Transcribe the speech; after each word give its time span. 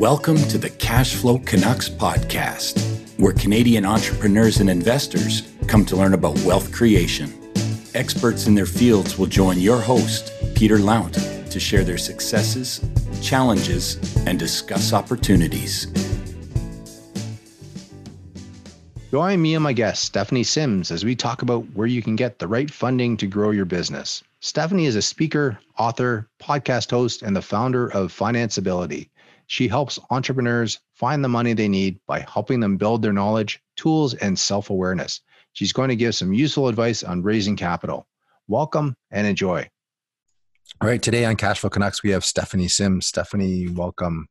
Welcome 0.00 0.38
to 0.48 0.56
the 0.56 0.70
Cashflow 0.70 1.44
Canucks 1.44 1.90
podcast, 1.90 2.80
where 3.18 3.34
Canadian 3.34 3.84
entrepreneurs 3.84 4.58
and 4.58 4.70
investors 4.70 5.52
come 5.66 5.84
to 5.84 5.94
learn 5.94 6.14
about 6.14 6.38
wealth 6.38 6.72
creation. 6.72 7.30
Experts 7.94 8.46
in 8.46 8.54
their 8.54 8.64
fields 8.64 9.18
will 9.18 9.26
join 9.26 9.58
your 9.58 9.78
host, 9.78 10.32
Peter 10.54 10.78
Lount, 10.78 11.12
to 11.50 11.60
share 11.60 11.84
their 11.84 11.98
successes, 11.98 12.82
challenges, 13.20 13.98
and 14.26 14.38
discuss 14.38 14.94
opportunities. 14.94 15.86
Join 19.10 19.42
me 19.42 19.54
and 19.54 19.62
my 19.62 19.74
guest, 19.74 20.02
Stephanie 20.02 20.44
Sims, 20.44 20.90
as 20.90 21.04
we 21.04 21.14
talk 21.14 21.42
about 21.42 21.66
where 21.74 21.86
you 21.86 22.00
can 22.00 22.16
get 22.16 22.38
the 22.38 22.48
right 22.48 22.70
funding 22.70 23.18
to 23.18 23.26
grow 23.26 23.50
your 23.50 23.66
business. 23.66 24.24
Stephanie 24.40 24.86
is 24.86 24.96
a 24.96 25.02
speaker, 25.02 25.58
author, 25.76 26.26
podcast 26.40 26.90
host, 26.90 27.20
and 27.20 27.36
the 27.36 27.42
founder 27.42 27.92
of 27.92 28.16
Financeability. 28.16 29.10
She 29.50 29.66
helps 29.66 29.98
entrepreneurs 30.10 30.78
find 30.94 31.24
the 31.24 31.28
money 31.28 31.54
they 31.54 31.66
need 31.66 31.98
by 32.06 32.20
helping 32.20 32.60
them 32.60 32.76
build 32.76 33.02
their 33.02 33.12
knowledge, 33.12 33.60
tools, 33.74 34.14
and 34.14 34.38
self 34.38 34.70
awareness. 34.70 35.22
She's 35.54 35.72
going 35.72 35.88
to 35.88 35.96
give 35.96 36.14
some 36.14 36.32
useful 36.32 36.68
advice 36.68 37.02
on 37.02 37.24
raising 37.24 37.56
capital. 37.56 38.06
Welcome 38.46 38.94
and 39.10 39.26
enjoy. 39.26 39.68
All 40.80 40.86
right, 40.86 41.02
today 41.02 41.24
on 41.24 41.34
Cashflow 41.34 41.68
Canucks, 41.68 42.04
we 42.04 42.10
have 42.10 42.24
Stephanie 42.24 42.68
Sims. 42.68 43.08
Stephanie, 43.08 43.66
welcome. 43.66 44.28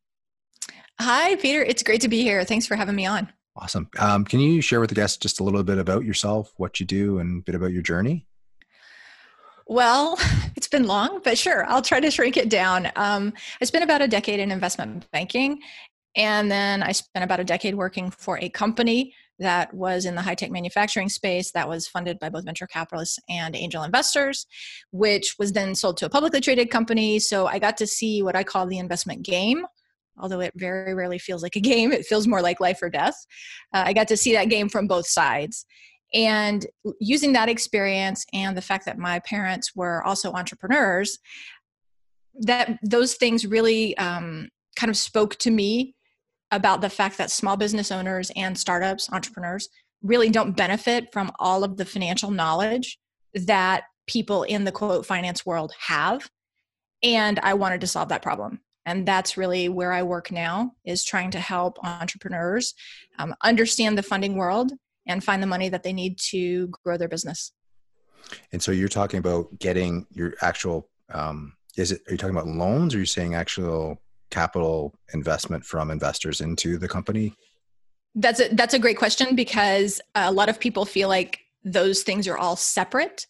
Hi, 1.02 1.36
Peter. 1.36 1.61
It's 1.63 1.83
great 1.83 1.99
to 1.99 2.08
be 2.08 2.22
here. 2.22 2.45
Thanks 2.45 2.66
for 2.66 2.77
having 2.77 2.95
me 2.95 3.05
on. 3.05 3.27
Awesome. 3.58 3.89
Um, 3.99 4.23
can 4.23 4.39
you 4.39 4.61
share 4.61 4.80
with 4.80 4.88
the 4.88 4.95
guests 4.95 5.17
just 5.17 5.41
a 5.41 5.44
little 5.44 5.63
bit 5.63 5.80
about 5.80 6.05
yourself, 6.05 6.53
what 6.55 6.80
you 6.80 6.86
do, 6.86 7.20
and 7.20 7.41
a 7.41 7.44
bit 7.44 7.55
about 7.55 7.73
your 7.73 7.81
journey? 7.81 8.25
Well, 9.70 10.18
it's 10.55 10.68
been 10.68 10.88
long, 10.88 11.22
but 11.23 11.38
sure, 11.38 11.64
I'll 11.68 11.84
try 11.84 12.00
to 12.00 12.09
shrink 12.09 12.38
it 12.38 12.50
down. 12.50 12.91
Um, 12.96 13.32
I 13.62 13.66
spent 13.66 13.84
about 13.84 14.02
a 14.02 14.08
decade 14.08 14.40
in 14.40 14.52
investment 14.52 15.09
banking, 15.12 15.62
and 16.16 16.52
then 16.52 16.82
I 16.82 16.92
spent 16.92 17.23
about 17.23 17.40
a 17.40 17.44
decade 17.44 17.76
working 17.76 18.09
for 18.09 18.40
a 18.40 18.50
company 18.50 19.14
that 19.38 19.72
was 19.72 20.06
in 20.06 20.16
the 20.16 20.23
high 20.23 20.34
tech 20.34 20.50
manufacturing 20.50 21.08
space 21.08 21.52
that 21.52 21.70
was 21.70 21.88
funded 21.88 22.17
by 22.17 22.30
both 22.30 22.45
venture 22.45 22.66
capitalists 22.66 23.20
and 23.30 23.56
angel 23.56 23.84
investors, 23.84 24.48
which 24.92 25.36
was 25.38 25.53
then 25.53 25.76
sold 25.76 25.98
to 25.98 26.08
a 26.08 26.09
publicly 26.09 26.42
traded 26.42 26.72
company. 26.72 27.20
So 27.20 27.45
I 27.45 27.59
got 27.59 27.78
to 27.78 27.88
see 27.88 28.23
what 28.23 28.36
I 28.36 28.44
call 28.44 28.66
the 28.66 28.80
investment 28.80 29.22
game. 29.22 29.66
Although 30.17 30.42
it 30.42 30.52
very 30.56 30.95
rarely 30.95 31.20
feels 31.20 31.44
like 31.44 31.56
a 31.56 31.59
game, 31.61 31.94
it 31.94 32.08
feels 32.08 32.28
more 32.28 32.42
like 32.42 32.59
life 32.59 32.81
or 32.81 32.89
death. 32.89 33.16
Uh, 33.72 33.83
I 33.86 33.94
got 33.94 34.08
to 34.08 34.17
see 34.17 34.33
that 34.33 34.50
game 34.50 34.67
from 34.67 34.88
both 34.88 35.06
sides. 35.06 35.66
And 36.13 36.65
using 36.99 37.33
that 37.33 37.49
experience 37.49 38.25
and 38.33 38.57
the 38.57 38.61
fact 38.61 38.85
that 38.85 38.97
my 38.97 39.19
parents 39.19 39.75
were 39.75 40.03
also 40.03 40.31
entrepreneurs, 40.33 41.19
that 42.33 42.79
those 42.83 43.15
things 43.15 43.45
really 43.45 43.97
um, 43.97 44.49
kind 44.75 44.89
of 44.89 44.97
spoke 44.97 45.35
to 45.37 45.52
me 45.52 45.95
about 46.52 46.81
the 46.81 46.89
fact 46.89 47.17
that 47.17 47.30
small 47.30 47.57
business 47.57 47.91
owners 47.91 48.31
and 48.35 48.57
startups, 48.57 49.11
entrepreneurs, 49.11 49.69
really 50.02 50.30
don't 50.30 50.57
benefit 50.57 51.11
from 51.11 51.31
all 51.39 51.63
of 51.63 51.77
the 51.77 51.85
financial 51.85 52.31
knowledge 52.31 52.97
that 53.33 53.83
people 54.07 54.43
in 54.43 54.63
the 54.63 54.71
quote 54.71 55.05
finance 55.05 55.45
world 55.45 55.73
have. 55.80 56.30
And 57.03 57.39
I 57.39 57.53
wanted 57.53 57.81
to 57.81 57.87
solve 57.87 58.09
that 58.09 58.23
problem. 58.23 58.61
And 58.85 59.05
that's 59.05 59.37
really 59.37 59.69
where 59.69 59.91
I 59.91 60.02
work 60.02 60.31
now 60.31 60.71
is 60.83 61.03
trying 61.03 61.31
to 61.31 61.39
help 61.39 61.77
entrepreneurs 61.83 62.73
um, 63.19 63.35
understand 63.43 63.97
the 63.97 64.03
funding 64.03 64.35
world 64.35 64.71
and 65.09 65.23
find 65.23 65.43
the 65.43 65.47
money 65.47 65.67
that 65.67 65.83
they 65.83 65.91
need 65.91 66.17
to 66.17 66.67
grow 66.67 66.95
their 66.95 67.09
business. 67.09 67.52
And 68.53 68.61
so 68.61 68.71
you're 68.71 68.88
talking 68.88 69.17
about 69.17 69.59
getting 69.59 70.05
your 70.11 70.35
actual 70.41 70.88
um, 71.11 71.53
is 71.75 71.91
it 71.91 72.02
are 72.07 72.11
you 72.11 72.17
talking 72.17 72.35
about 72.35 72.47
loans 72.47 72.93
or 72.93 72.97
are 72.97 72.99
you 73.02 73.05
saying 73.05 73.33
actual 73.33 74.02
capital 74.30 74.93
investment 75.13 75.65
from 75.65 75.89
investors 75.89 76.41
into 76.41 76.77
the 76.77 76.87
company? 76.87 77.33
That's 78.15 78.39
a 78.39 78.49
that's 78.53 78.73
a 78.73 78.80
great 78.80 78.97
question 78.97 79.35
because 79.35 79.99
a 80.15 80.31
lot 80.31 80.49
of 80.49 80.59
people 80.59 80.85
feel 80.85 81.09
like 81.09 81.39
those 81.63 82.03
things 82.03 82.27
are 82.27 82.37
all 82.37 82.55
separate. 82.55 83.25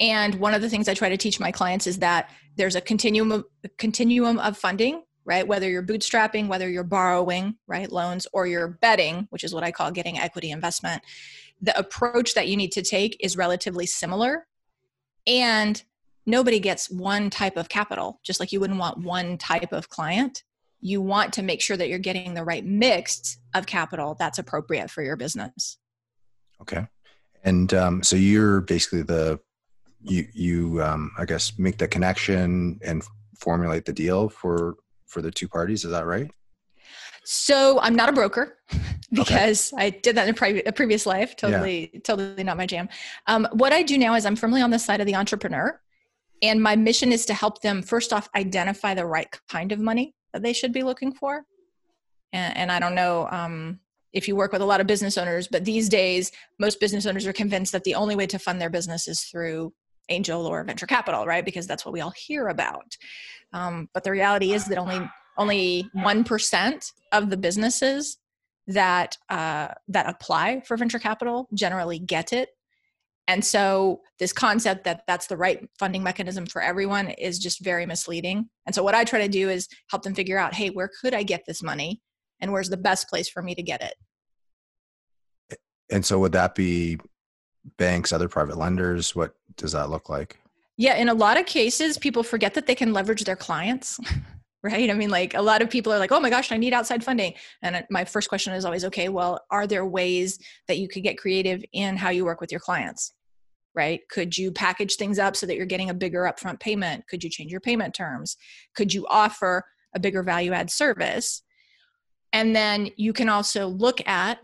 And 0.00 0.36
one 0.36 0.54
of 0.54 0.62
the 0.62 0.68
things 0.68 0.88
I 0.88 0.94
try 0.94 1.08
to 1.08 1.16
teach 1.16 1.38
my 1.38 1.52
clients 1.52 1.86
is 1.86 1.98
that 1.98 2.30
there's 2.56 2.74
a 2.74 2.80
continuum 2.80 3.30
of, 3.30 3.44
a 3.62 3.68
continuum 3.78 4.38
of 4.38 4.56
funding 4.56 5.02
right? 5.24 5.46
Whether 5.46 5.68
you're 5.70 5.82
bootstrapping, 5.82 6.48
whether 6.48 6.68
you're 6.68 6.84
borrowing, 6.84 7.56
right, 7.66 7.90
loans, 7.90 8.26
or 8.32 8.46
you're 8.46 8.68
betting, 8.68 9.26
which 9.30 9.44
is 9.44 9.54
what 9.54 9.64
I 9.64 9.72
call 9.72 9.90
getting 9.90 10.18
equity 10.18 10.50
investment, 10.50 11.02
the 11.60 11.76
approach 11.78 12.34
that 12.34 12.48
you 12.48 12.56
need 12.56 12.72
to 12.72 12.82
take 12.82 13.16
is 13.20 13.36
relatively 13.36 13.86
similar. 13.86 14.46
And 15.26 15.82
nobody 16.26 16.60
gets 16.60 16.90
one 16.90 17.30
type 17.30 17.56
of 17.56 17.68
capital, 17.68 18.20
just 18.22 18.40
like 18.40 18.52
you 18.52 18.60
wouldn't 18.60 18.78
want 18.78 18.98
one 18.98 19.38
type 19.38 19.72
of 19.72 19.88
client. 19.88 20.42
You 20.80 21.00
want 21.00 21.32
to 21.34 21.42
make 21.42 21.62
sure 21.62 21.76
that 21.76 21.88
you're 21.88 21.98
getting 21.98 22.34
the 22.34 22.44
right 22.44 22.64
mix 22.64 23.38
of 23.54 23.66
capital 23.66 24.16
that's 24.18 24.38
appropriate 24.38 24.90
for 24.90 25.02
your 25.02 25.16
business. 25.16 25.78
Okay. 26.60 26.86
And 27.42 27.72
um, 27.72 28.02
so 28.02 28.16
you're 28.16 28.60
basically 28.60 29.02
the, 29.02 29.40
you, 30.02 30.26
you 30.34 30.82
um, 30.82 31.12
I 31.18 31.24
guess, 31.24 31.58
make 31.58 31.78
the 31.78 31.88
connection 31.88 32.78
and 32.84 33.02
formulate 33.38 33.84
the 33.86 33.92
deal 33.92 34.28
for 34.28 34.76
for 35.06 35.22
the 35.22 35.30
two 35.30 35.48
parties. 35.48 35.84
Is 35.84 35.90
that 35.90 36.06
right? 36.06 36.30
So 37.24 37.80
I'm 37.80 37.94
not 37.94 38.08
a 38.08 38.12
broker 38.12 38.58
because 39.12 39.72
okay. 39.72 39.86
I 39.86 39.90
did 39.90 40.16
that 40.16 40.28
in 40.28 40.34
a, 40.34 40.36
pre- 40.36 40.62
a 40.62 40.72
previous 40.72 41.06
life. 41.06 41.36
Totally, 41.36 41.90
yeah. 41.92 42.00
totally 42.04 42.44
not 42.44 42.56
my 42.56 42.66
jam. 42.66 42.88
Um, 43.26 43.48
what 43.52 43.72
I 43.72 43.82
do 43.82 43.96
now 43.96 44.14
is 44.14 44.26
I'm 44.26 44.36
firmly 44.36 44.60
on 44.60 44.70
the 44.70 44.78
side 44.78 45.00
of 45.00 45.06
the 45.06 45.14
entrepreneur, 45.14 45.80
and 46.42 46.62
my 46.62 46.76
mission 46.76 47.12
is 47.12 47.24
to 47.26 47.34
help 47.34 47.62
them 47.62 47.82
first 47.82 48.12
off 48.12 48.28
identify 48.34 48.94
the 48.94 49.06
right 49.06 49.28
kind 49.48 49.72
of 49.72 49.80
money 49.80 50.14
that 50.32 50.42
they 50.42 50.52
should 50.52 50.72
be 50.72 50.82
looking 50.82 51.12
for. 51.12 51.44
And, 52.32 52.56
and 52.56 52.72
I 52.72 52.78
don't 52.78 52.94
know 52.94 53.28
um, 53.30 53.80
if 54.12 54.28
you 54.28 54.36
work 54.36 54.52
with 54.52 54.60
a 54.60 54.66
lot 54.66 54.80
of 54.80 54.86
business 54.86 55.16
owners, 55.16 55.48
but 55.48 55.64
these 55.64 55.88
days 55.88 56.30
most 56.58 56.80
business 56.80 57.06
owners 57.06 57.26
are 57.26 57.32
convinced 57.32 57.72
that 57.72 57.84
the 57.84 57.94
only 57.94 58.16
way 58.16 58.26
to 58.26 58.38
fund 58.38 58.60
their 58.60 58.70
business 58.70 59.08
is 59.08 59.22
through 59.22 59.72
angel 60.08 60.46
or 60.46 60.64
venture 60.64 60.86
capital, 60.86 61.26
right? 61.26 61.44
Because 61.44 61.66
that's 61.66 61.84
what 61.84 61.92
we 61.92 62.00
all 62.00 62.12
hear 62.16 62.48
about. 62.48 62.96
Um, 63.52 63.88
but 63.94 64.04
the 64.04 64.10
reality 64.10 64.52
is 64.52 64.66
that 64.66 64.78
only 64.78 65.08
only 65.36 65.88
one 65.92 66.24
percent 66.24 66.92
of 67.12 67.30
the 67.30 67.36
businesses 67.36 68.18
that 68.66 69.16
uh, 69.28 69.68
that 69.88 70.08
apply 70.08 70.62
for 70.66 70.76
venture 70.76 70.98
capital 70.98 71.48
generally 71.54 71.98
get 71.98 72.32
it. 72.32 72.50
And 73.26 73.42
so 73.44 74.00
this 74.18 74.32
concept 74.32 74.84
that 74.84 75.02
that's 75.06 75.28
the 75.28 75.36
right 75.36 75.66
funding 75.78 76.02
mechanism 76.02 76.46
for 76.46 76.60
everyone 76.60 77.08
is 77.08 77.38
just 77.38 77.64
very 77.64 77.86
misleading. 77.86 78.50
And 78.66 78.74
so 78.74 78.82
what 78.82 78.94
I 78.94 79.04
try 79.04 79.20
to 79.20 79.28
do 79.28 79.48
is 79.48 79.66
help 79.90 80.02
them 80.02 80.14
figure 80.14 80.38
out, 80.38 80.54
hey, 80.54 80.68
where 80.68 80.90
could 81.00 81.14
I 81.14 81.22
get 81.22 81.44
this 81.46 81.62
money, 81.62 82.02
and 82.40 82.52
where's 82.52 82.68
the 82.68 82.76
best 82.76 83.08
place 83.08 83.28
for 83.28 83.42
me 83.42 83.54
to 83.54 83.62
get 83.62 83.82
it. 83.82 83.94
And 85.90 86.04
so 86.04 86.18
would 86.18 86.32
that 86.32 86.54
be 86.54 86.98
banks, 87.76 88.12
other 88.12 88.28
private 88.28 88.58
lenders? 88.58 89.14
What 89.14 89.34
does 89.56 89.72
that 89.72 89.90
look 89.90 90.08
like? 90.08 90.38
Yeah, 90.76 90.96
in 90.96 91.08
a 91.08 91.14
lot 91.14 91.38
of 91.38 91.46
cases, 91.46 91.98
people 91.98 92.22
forget 92.22 92.54
that 92.54 92.66
they 92.66 92.74
can 92.74 92.92
leverage 92.92 93.24
their 93.24 93.36
clients. 93.36 93.98
right? 94.64 94.90
I 94.90 94.94
mean, 94.94 95.10
like 95.10 95.34
a 95.34 95.42
lot 95.42 95.60
of 95.60 95.68
people 95.68 95.92
are 95.92 95.98
like, 95.98 96.10
oh 96.10 96.18
my 96.18 96.30
gosh, 96.30 96.50
I 96.50 96.56
need 96.56 96.72
outside 96.72 97.04
funding. 97.04 97.34
And 97.60 97.84
my 97.90 98.06
first 98.06 98.30
question 98.30 98.54
is 98.54 98.64
always, 98.64 98.84
okay, 98.86 99.10
well, 99.10 99.40
are 99.50 99.66
there 99.66 99.84
ways 99.84 100.38
that 100.68 100.78
you 100.78 100.88
could 100.88 101.02
get 101.02 101.18
creative 101.18 101.62
in 101.74 101.98
how 101.98 102.08
you 102.08 102.24
work 102.24 102.40
with 102.40 102.50
your 102.50 102.60
clients? 102.60 103.12
Right? 103.74 104.00
Could 104.08 104.38
you 104.38 104.50
package 104.50 104.94
things 104.94 105.18
up 105.18 105.36
so 105.36 105.46
that 105.46 105.56
you're 105.56 105.66
getting 105.66 105.90
a 105.90 105.94
bigger 105.94 106.22
upfront 106.22 106.60
payment? 106.60 107.06
Could 107.08 107.22
you 107.22 107.28
change 107.28 107.52
your 107.52 107.60
payment 107.60 107.94
terms? 107.94 108.38
Could 108.74 108.94
you 108.94 109.06
offer 109.10 109.64
a 109.94 110.00
bigger 110.00 110.22
value 110.22 110.52
add 110.52 110.70
service? 110.70 111.42
And 112.32 112.56
then 112.56 112.88
you 112.96 113.12
can 113.12 113.28
also 113.28 113.68
look 113.68 114.00
at 114.08 114.38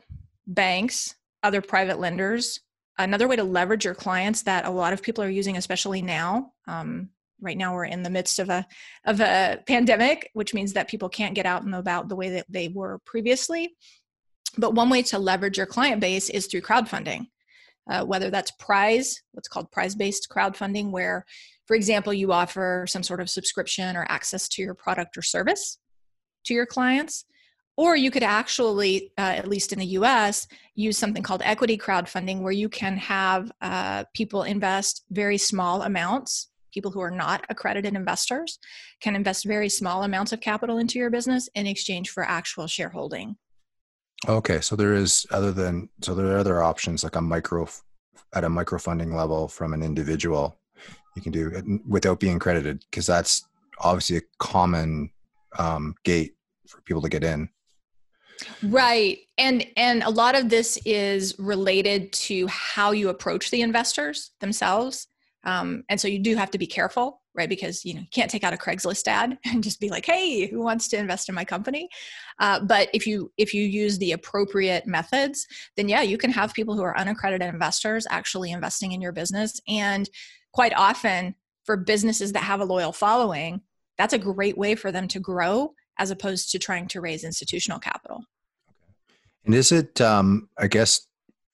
banks, 0.47 1.15
other 1.43 1.63
private 1.63 1.99
lenders, 1.99 2.61
another 2.99 3.29
way 3.29 3.37
to 3.37 3.45
leverage 3.45 3.85
your 3.85 3.95
clients 3.95 4.43
that 4.43 4.67
a 4.67 4.71
lot 4.71 4.93
of 4.93 5.03
people 5.03 5.25
are 5.25 5.31
using 5.31 5.57
especially 5.57 6.03
now 6.03 6.53
um, 6.69 7.09
right 7.41 7.57
now 7.57 7.75
we're 7.75 7.85
in 7.85 8.03
the 8.03 8.11
midst 8.11 8.39
of 8.39 8.49
a 8.51 8.67
of 9.07 9.21
a 9.21 9.59
pandemic 9.67 10.31
which 10.35 10.55
means 10.55 10.73
that 10.73 10.89
people 10.89 11.09
can't 11.09 11.35
get 11.35 11.47
out 11.47 11.63
and 11.63 11.75
about 11.75 12.09
the 12.09 12.17
way 12.17 12.31
that 12.31 12.47
they 12.49 12.69
were 12.69 13.01
previously. 13.05 13.75
But 14.59 14.75
one 14.75 14.91
way 14.91 15.03
to 15.05 15.19
leverage 15.19 15.59
your 15.59 15.67
client 15.67 16.01
base 16.01 16.29
is 16.29 16.47
through 16.47 16.63
crowdfunding 16.63 17.27
uh, 17.89 18.05
whether 18.05 18.31
that's 18.31 18.51
prize 18.53 19.23
what's 19.33 19.49
called 19.49 19.71
prize 19.71 19.95
based 19.95 20.29
crowdfunding 20.31 20.91
where 20.91 21.25
for 21.67 21.75
example 21.75 22.13
you 22.13 22.33
offer 22.33 22.87
some 22.89 23.03
sort 23.03 23.21
of 23.21 23.31
subscription 23.31 23.97
or 23.97 24.07
access 24.09 24.49
to 24.49 24.63
your 24.63 24.75
product 24.75 25.17
or 25.17 25.23
service 25.23 25.79
to 26.45 26.55
your 26.55 26.67
clients 26.67 27.25
or 27.77 27.97
you 27.97 28.11
could 28.11 28.23
actually, 28.23 29.13
uh, 29.19 29.35
at 29.37 29.49
least 29.49 29.73
in 29.73 29.79
the 29.79 29.87
US, 29.87 30.47
use 30.75 30.99
something 30.99 31.23
called 31.23 31.43
equity 31.45 31.79
crowdfunding, 31.79 32.41
where 32.41 32.53
you 32.53 32.69
can 32.69 32.97
have 32.97 33.51
uh, 33.61 34.05
people 34.15 34.43
invest 34.43 35.05
very 35.11 35.39
small 35.39 35.83
amounts. 35.83 36.49
People 36.73 36.91
who 36.91 37.01
are 37.01 37.11
not 37.11 37.45
accredited 37.49 37.95
investors 37.95 38.59
can 39.01 39.17
invest 39.17 39.45
very 39.45 39.69
small 39.69 40.05
amounts 40.05 40.33
of 40.33 40.41
capital 40.41 40.79
into 40.79 40.99
your 40.99 41.11
business 41.11 41.49
in 41.55 41.67
exchange 41.67 42.11
for 42.11 42.23
actual 42.23 42.67
shareholding. 42.67 43.37
Okay, 44.29 44.61
so 44.61 44.77
there 44.77 44.95
is 44.95 45.27
other 45.31 45.51
than 45.51 45.89
so 46.03 46.15
there 46.15 46.27
are 46.27 46.39
other 46.39 46.63
options 46.63 47.03
like 47.03 47.17
a 47.17 47.21
micro 47.21 47.67
at 48.35 48.45
a 48.45 48.49
micro 48.49 48.79
funding 48.79 49.17
level 49.17 49.49
from 49.49 49.73
an 49.73 49.83
individual 49.83 50.61
you 51.17 51.23
can 51.23 51.33
do 51.33 51.49
it 51.49 51.65
without 51.87 52.21
being 52.21 52.39
credited 52.39 52.85
because 52.91 53.07
that's 53.07 53.47
obviously 53.79 54.19
a 54.19 54.23
common 54.39 55.11
um, 55.59 55.95
gate 56.05 56.35
for 56.67 56.81
people 56.83 57.03
to 57.03 57.09
get 57.09 57.25
in. 57.25 57.49
Right. 58.63 59.19
And 59.39 59.67
and 59.77 60.03
a 60.03 60.11
lot 60.11 60.35
of 60.35 60.49
this 60.49 60.79
is 60.85 61.39
related 61.39 62.13
to 62.13 62.47
how 62.49 62.93
you 62.93 63.09
approach 63.09 63.51
the 63.51 63.63
investors 63.63 64.33
themselves. 64.41 65.07
Um, 65.45 65.85
and 65.89 66.01
so 66.01 66.09
you 66.09 66.19
do 66.19 66.37
have 66.37 66.51
to 66.51 66.59
be 66.59 66.67
careful, 66.67 67.23
right? 67.35 67.49
Because 67.49 67.85
you 67.85 67.95
know 67.95 68.01
you 68.01 68.07
can't 68.13 68.31
take 68.31 68.45
out 68.45 68.53
a 68.53 68.59
Craigslist 68.59 69.09
ad 69.09 69.39
and 69.47 69.63
just 69.63 69.81
be 69.81 69.89
like, 69.89 70.05
"Hey, 70.05 70.47
who 70.47 70.63
wants 70.63 70.89
to 70.89 70.99
invest 70.99 71.29
in 71.29 71.35
my 71.35 71.45
company?" 71.45 71.89
Uh, 72.39 72.61
but 72.61 72.89
if 72.93 73.07
you 73.07 73.33
if 73.39 73.55
you 73.55 73.63
use 73.63 73.99
the 73.99 74.13
appropriate 74.13 74.87
methods, 74.87 75.47
then 75.77 75.89
yeah, 75.89 76.03
you 76.03 76.19
can 76.19 76.31
have 76.31 76.53
people 76.55 76.75
who 76.77 76.83
are 76.83 76.99
unaccredited 76.99 77.49
investors 77.49 78.07
actually 78.11 78.51
investing 78.51 78.93
in 78.93 79.01
your 79.01 79.13
business. 79.13 79.61
And 79.69 80.09
quite 80.53 80.75
often, 80.75 81.35
for 81.65 81.77
businesses 81.77 82.33
that 82.33 82.43
have 82.43 82.61
a 82.61 82.65
loyal 82.65 82.93
following, 82.93 83.63
that's 83.97 84.15
a 84.15 84.19
great 84.19 84.59
way 84.59 84.75
for 84.75 84.93
them 84.93 85.09
to 85.09 85.21
grow 85.21 85.75
as 86.01 86.11
opposed 86.11 86.51
to 86.51 86.59
trying 86.59 86.89
to 86.89 87.01
raise 87.01 87.23
institutional 87.23 87.79
capital. 87.79 88.17
Okay. 88.17 88.75
And 89.45 89.55
is 89.55 89.71
it, 89.71 90.01
um, 90.01 90.49
I 90.59 90.67
guess, 90.67 91.07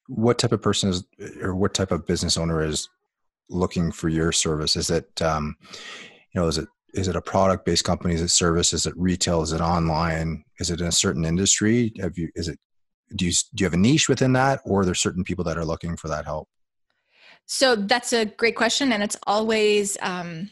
what 0.09 0.39
type 0.39 0.53
of 0.53 0.63
person 0.63 0.89
is, 0.89 1.05
or 1.43 1.55
what 1.55 1.75
type 1.75 1.91
of 1.91 2.07
business 2.07 2.39
owner 2.39 2.63
is 2.63 2.89
looking 3.51 3.91
for 3.91 4.09
your 4.09 4.31
service? 4.33 4.77
Is 4.77 4.89
it, 4.89 5.21
um, 5.21 5.57
you 6.33 6.41
know, 6.41 6.47
is 6.47 6.59
it 6.59 6.69
is 6.95 7.09
it 7.09 7.17
a 7.17 7.21
product 7.21 7.67
based 7.67 7.85
company? 7.85 8.15
Is 8.15 8.23
it 8.23 8.31
service? 8.31 8.73
Is 8.73 8.87
it 8.87 8.95
retail? 8.97 9.43
Is 9.43 9.53
it 9.53 9.61
online? 9.61 10.45
Is 10.61 10.71
it 10.71 10.81
in 10.81 10.87
a 10.87 10.93
certain 10.93 11.25
industry? 11.25 11.93
Have 12.01 12.17
you 12.17 12.31
is 12.37 12.49
it 12.49 12.59
do 13.17 13.27
you 13.27 13.33
do 13.55 13.63
you 13.63 13.67
have 13.67 13.75
a 13.75 13.79
niche 13.79 14.09
within 14.09 14.33
that, 14.35 14.61
or 14.65 14.81
are 14.81 14.85
there 14.85 14.95
certain 14.95 15.25
people 15.25 15.45
that 15.45 15.59
are 15.59 15.65
looking 15.65 15.97
for 15.97 16.09
that 16.09 16.25
help? 16.25 16.49
So 17.47 17.77
that's 17.77 18.13
a 18.13 18.25
great 18.25 18.57
question, 18.57 18.93
and 18.93 19.03
it's 19.03 19.17
always 19.27 19.97
um, 20.03 20.51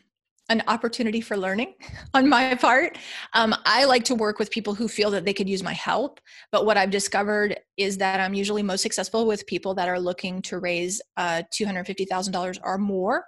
an 0.49 0.63
opportunity 0.69 1.21
for 1.21 1.37
learning 1.37 1.75
on 2.15 2.29
my 2.29 2.55
part. 2.55 2.99
Um, 3.33 3.55
I 3.65 3.85
like 3.85 4.05
to 4.05 4.15
work 4.15 4.39
with 4.39 4.51
people 4.51 4.75
who 4.75 4.89
feel 4.89 5.11
that 5.13 5.25
they 5.25 5.33
could 5.33 5.49
use 5.49 5.63
my 5.63 5.73
help. 5.73 6.21
But 6.53 6.67
what 6.67 6.77
I've 6.77 6.91
discovered 6.91 7.59
is 7.77 7.99
that 7.99 8.21
I'm 8.21 8.35
usually 8.35 8.63
most 8.63 8.83
successful 8.83 9.27
with 9.27 9.47
people 9.47 9.75
that 9.75 9.89
are 9.89 10.01
looking 10.01 10.43
to 10.43 10.59
raise 10.59 11.01
uh, 11.17 11.43
$250,000 11.53 12.59
or 12.63 12.79
more, 12.79 13.25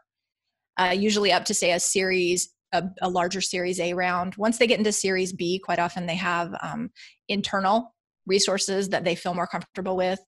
uh, 0.79 0.95
usually 0.97 1.33
up 1.33 1.45
to, 1.47 1.55
say, 1.55 1.73
a 1.73 1.81
series. 1.81 2.51
A, 2.73 2.83
a, 3.01 3.09
larger 3.09 3.41
series 3.41 3.79
a 3.79 3.95
round 3.95 4.35
once 4.35 4.59
they 4.59 4.67
get 4.67 4.81
into 4.81 4.91
series 4.91 5.33
b 5.33 5.61
quite 5.61 5.79
often 5.79 6.05
they 6.05 6.17
have 6.17 6.53
um, 6.61 6.91
internal 7.29 7.95
resources 8.27 8.89
that 8.89 9.05
they 9.05 9.15
feel 9.15 9.35
more 9.35 9.47
comfortable 9.47 9.97
with 9.97 10.19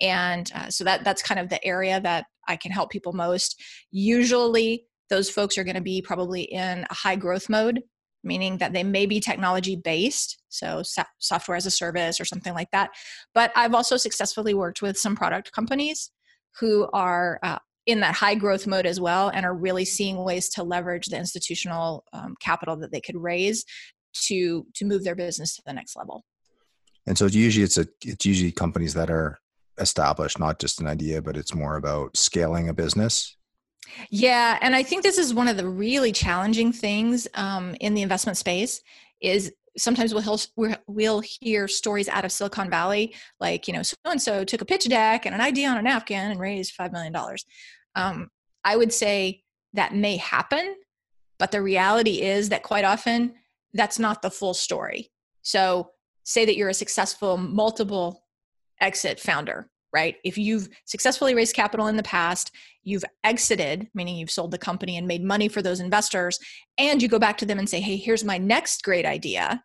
and 0.00 0.48
uh, 0.54 0.70
so 0.70 0.84
that 0.84 1.02
that's 1.02 1.22
kind 1.22 1.40
of 1.40 1.48
the 1.48 1.62
area 1.66 2.00
that 2.00 2.26
i 2.46 2.54
can 2.54 2.70
help 2.70 2.90
people 2.90 3.12
most 3.12 3.60
usually 3.90 4.86
those 5.10 5.30
folks 5.30 5.56
are 5.58 5.64
going 5.64 5.76
to 5.76 5.80
be 5.80 6.02
probably 6.02 6.42
in 6.42 6.86
a 6.88 6.94
high 6.94 7.16
growth 7.16 7.48
mode 7.48 7.82
meaning 8.24 8.58
that 8.58 8.72
they 8.72 8.82
may 8.82 9.06
be 9.06 9.20
technology 9.20 9.76
based 9.76 10.42
so 10.48 10.82
so- 10.82 11.02
software 11.18 11.56
as 11.56 11.66
a 11.66 11.70
service 11.70 12.20
or 12.20 12.24
something 12.24 12.54
like 12.54 12.70
that. 12.72 12.90
But 13.34 13.52
i've 13.56 13.74
also 13.74 13.96
successfully 13.96 14.54
worked 14.54 14.82
with 14.82 14.98
some 14.98 15.16
product 15.16 15.52
companies 15.52 16.10
who 16.60 16.88
are 16.92 17.38
uh, 17.42 17.58
in 17.86 18.00
that 18.00 18.14
high 18.14 18.34
growth 18.34 18.66
mode 18.66 18.86
as 18.86 19.00
well 19.00 19.28
and 19.28 19.46
are 19.46 19.54
really 19.54 19.84
seeing 19.84 20.22
ways 20.22 20.48
to 20.50 20.62
leverage 20.62 21.06
the 21.06 21.16
institutional 21.16 22.04
um, 22.12 22.34
capital 22.40 22.76
that 22.76 22.92
they 22.92 23.00
could 23.00 23.16
raise 23.16 23.64
to 24.12 24.66
to 24.74 24.84
move 24.84 25.04
their 25.04 25.14
business 25.14 25.56
to 25.56 25.62
the 25.64 25.72
next 25.72 25.96
level. 25.96 26.24
And 27.06 27.16
so 27.16 27.26
usually 27.26 27.64
it's 27.64 27.78
a 27.78 27.86
it's 28.04 28.26
usually 28.26 28.52
companies 28.52 28.94
that 28.94 29.10
are 29.10 29.38
established 29.78 30.40
not 30.40 30.58
just 30.58 30.80
an 30.80 30.88
idea 30.88 31.22
but 31.22 31.36
it's 31.36 31.54
more 31.54 31.76
about 31.76 32.16
scaling 32.16 32.68
a 32.68 32.74
business 32.74 33.36
yeah, 34.10 34.58
and 34.60 34.74
I 34.74 34.82
think 34.82 35.02
this 35.02 35.18
is 35.18 35.34
one 35.34 35.48
of 35.48 35.56
the 35.56 35.68
really 35.68 36.12
challenging 36.12 36.72
things 36.72 37.28
um, 37.34 37.74
in 37.80 37.94
the 37.94 38.02
investment 38.02 38.38
space 38.38 38.80
is 39.20 39.52
sometimes 39.76 40.14
we'll 40.14 40.78
we'll 40.86 41.20
hear 41.20 41.68
stories 41.68 42.08
out 42.08 42.24
of 42.24 42.32
Silicon 42.32 42.70
Valley, 42.70 43.14
like 43.40 43.68
you 43.68 43.74
know, 43.74 43.82
so 43.82 43.96
and 44.04 44.20
so 44.20 44.44
took 44.44 44.60
a 44.60 44.64
pitch 44.64 44.88
deck 44.88 45.26
and 45.26 45.34
an 45.34 45.40
idea 45.40 45.68
on 45.68 45.78
a 45.78 45.82
napkin 45.82 46.30
and 46.30 46.40
raised 46.40 46.74
five 46.74 46.92
million 46.92 47.12
dollars. 47.12 47.44
Um, 47.94 48.28
I 48.64 48.76
would 48.76 48.92
say 48.92 49.42
that 49.74 49.94
may 49.94 50.16
happen, 50.16 50.76
but 51.38 51.52
the 51.52 51.62
reality 51.62 52.22
is 52.22 52.48
that 52.50 52.62
quite 52.62 52.84
often 52.84 53.34
that's 53.74 53.98
not 53.98 54.22
the 54.22 54.30
full 54.30 54.54
story. 54.54 55.10
So, 55.42 55.90
say 56.24 56.44
that 56.44 56.56
you're 56.56 56.68
a 56.68 56.74
successful 56.74 57.36
multiple 57.36 58.24
exit 58.80 59.18
founder 59.18 59.68
right? 59.92 60.16
If 60.24 60.36
you've 60.36 60.68
successfully 60.84 61.34
raised 61.34 61.56
capital 61.56 61.86
in 61.86 61.96
the 61.96 62.02
past, 62.02 62.50
you've 62.82 63.04
exited, 63.24 63.88
meaning 63.94 64.16
you've 64.16 64.30
sold 64.30 64.50
the 64.50 64.58
company 64.58 64.96
and 64.96 65.06
made 65.06 65.24
money 65.24 65.48
for 65.48 65.62
those 65.62 65.80
investors, 65.80 66.38
and 66.76 67.02
you 67.02 67.08
go 67.08 67.18
back 67.18 67.38
to 67.38 67.46
them 67.46 67.58
and 67.58 67.68
say, 67.68 67.80
hey, 67.80 67.96
here's 67.96 68.24
my 68.24 68.38
next 68.38 68.82
great 68.82 69.06
idea, 69.06 69.62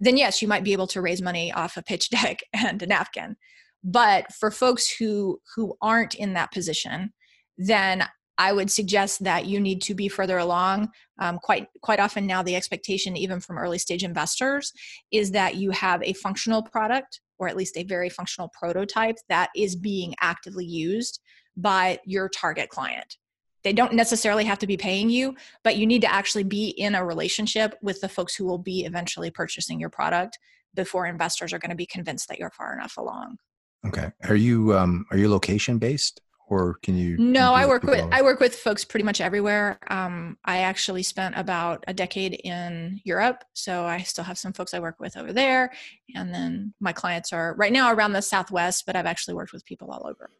then 0.00 0.16
yes, 0.16 0.42
you 0.42 0.48
might 0.48 0.64
be 0.64 0.72
able 0.72 0.86
to 0.88 1.00
raise 1.00 1.22
money 1.22 1.52
off 1.52 1.76
a 1.76 1.82
pitch 1.82 2.10
deck 2.10 2.40
and 2.52 2.82
a 2.82 2.86
napkin. 2.86 3.36
But 3.82 4.32
for 4.32 4.50
folks 4.50 4.90
who 4.90 5.40
who 5.54 5.76
aren't 5.80 6.14
in 6.14 6.34
that 6.34 6.52
position, 6.52 7.12
then 7.56 8.04
I 8.38 8.52
would 8.52 8.70
suggest 8.70 9.24
that 9.24 9.46
you 9.46 9.60
need 9.60 9.80
to 9.82 9.94
be 9.94 10.08
further 10.08 10.38
along. 10.38 10.90
Um, 11.18 11.38
quite 11.38 11.68
quite 11.82 12.00
often 12.00 12.26
now, 12.26 12.42
the 12.42 12.56
expectation, 12.56 13.16
even 13.16 13.40
from 13.40 13.58
early 13.58 13.78
stage 13.78 14.02
investors, 14.02 14.72
is 15.10 15.30
that 15.32 15.54
you 15.54 15.70
have 15.70 16.02
a 16.02 16.12
functional 16.14 16.62
product 16.62 17.20
or 17.38 17.48
at 17.48 17.56
least 17.56 17.76
a 17.76 17.84
very 17.84 18.08
functional 18.08 18.50
prototype 18.58 19.16
that 19.28 19.50
is 19.56 19.76
being 19.76 20.14
actively 20.20 20.64
used 20.64 21.20
by 21.56 21.98
your 22.04 22.28
target 22.28 22.68
client. 22.68 23.16
They 23.64 23.72
don't 23.72 23.94
necessarily 23.94 24.44
have 24.44 24.60
to 24.60 24.66
be 24.66 24.76
paying 24.76 25.10
you, 25.10 25.34
but 25.64 25.76
you 25.76 25.86
need 25.86 26.02
to 26.02 26.12
actually 26.12 26.44
be 26.44 26.68
in 26.68 26.94
a 26.94 27.04
relationship 27.04 27.74
with 27.82 28.00
the 28.00 28.08
folks 28.08 28.34
who 28.34 28.44
will 28.44 28.58
be 28.58 28.84
eventually 28.84 29.30
purchasing 29.30 29.80
your 29.80 29.90
product 29.90 30.38
before 30.74 31.06
investors 31.06 31.52
are 31.52 31.58
going 31.58 31.70
to 31.70 31.76
be 31.76 31.86
convinced 31.86 32.28
that 32.28 32.38
you're 32.38 32.50
far 32.50 32.72
enough 32.74 32.96
along. 32.96 33.38
Okay. 33.86 34.10
Are 34.24 34.36
you 34.36 34.76
um 34.76 35.06
are 35.10 35.16
you 35.16 35.28
location 35.28 35.78
based? 35.78 36.20
Or 36.48 36.74
can 36.82 36.96
you 36.96 37.16
no 37.18 37.52
i 37.52 37.66
work 37.66 37.82
with 37.82 38.04
i 38.12 38.22
work 38.22 38.40
with 38.40 38.54
folks 38.54 38.84
pretty 38.84 39.04
much 39.04 39.20
everywhere. 39.20 39.78
Um, 39.88 40.38
i 40.44 40.58
actually 40.58 41.02
spent 41.02 41.36
about 41.36 41.84
a 41.88 41.94
decade 41.94 42.34
in 42.44 43.00
europe 43.04 43.44
so 43.52 43.84
i 43.84 44.02
still 44.02 44.24
have 44.24 44.38
some 44.38 44.52
folks 44.52 44.74
i 44.74 44.78
work 44.78 45.00
with 45.00 45.16
over 45.16 45.32
there 45.32 45.72
and 46.14 46.32
then 46.32 46.72
my 46.80 46.92
clients 46.92 47.32
are 47.32 47.54
right 47.56 47.72
now 47.72 47.92
around 47.92 48.12
the 48.12 48.22
southwest 48.22 48.84
but 48.86 48.96
i've 48.96 49.06
actually 49.06 49.34
worked 49.34 49.52
with 49.52 49.64
people 49.64 49.90
all 49.90 50.06
over. 50.06 50.30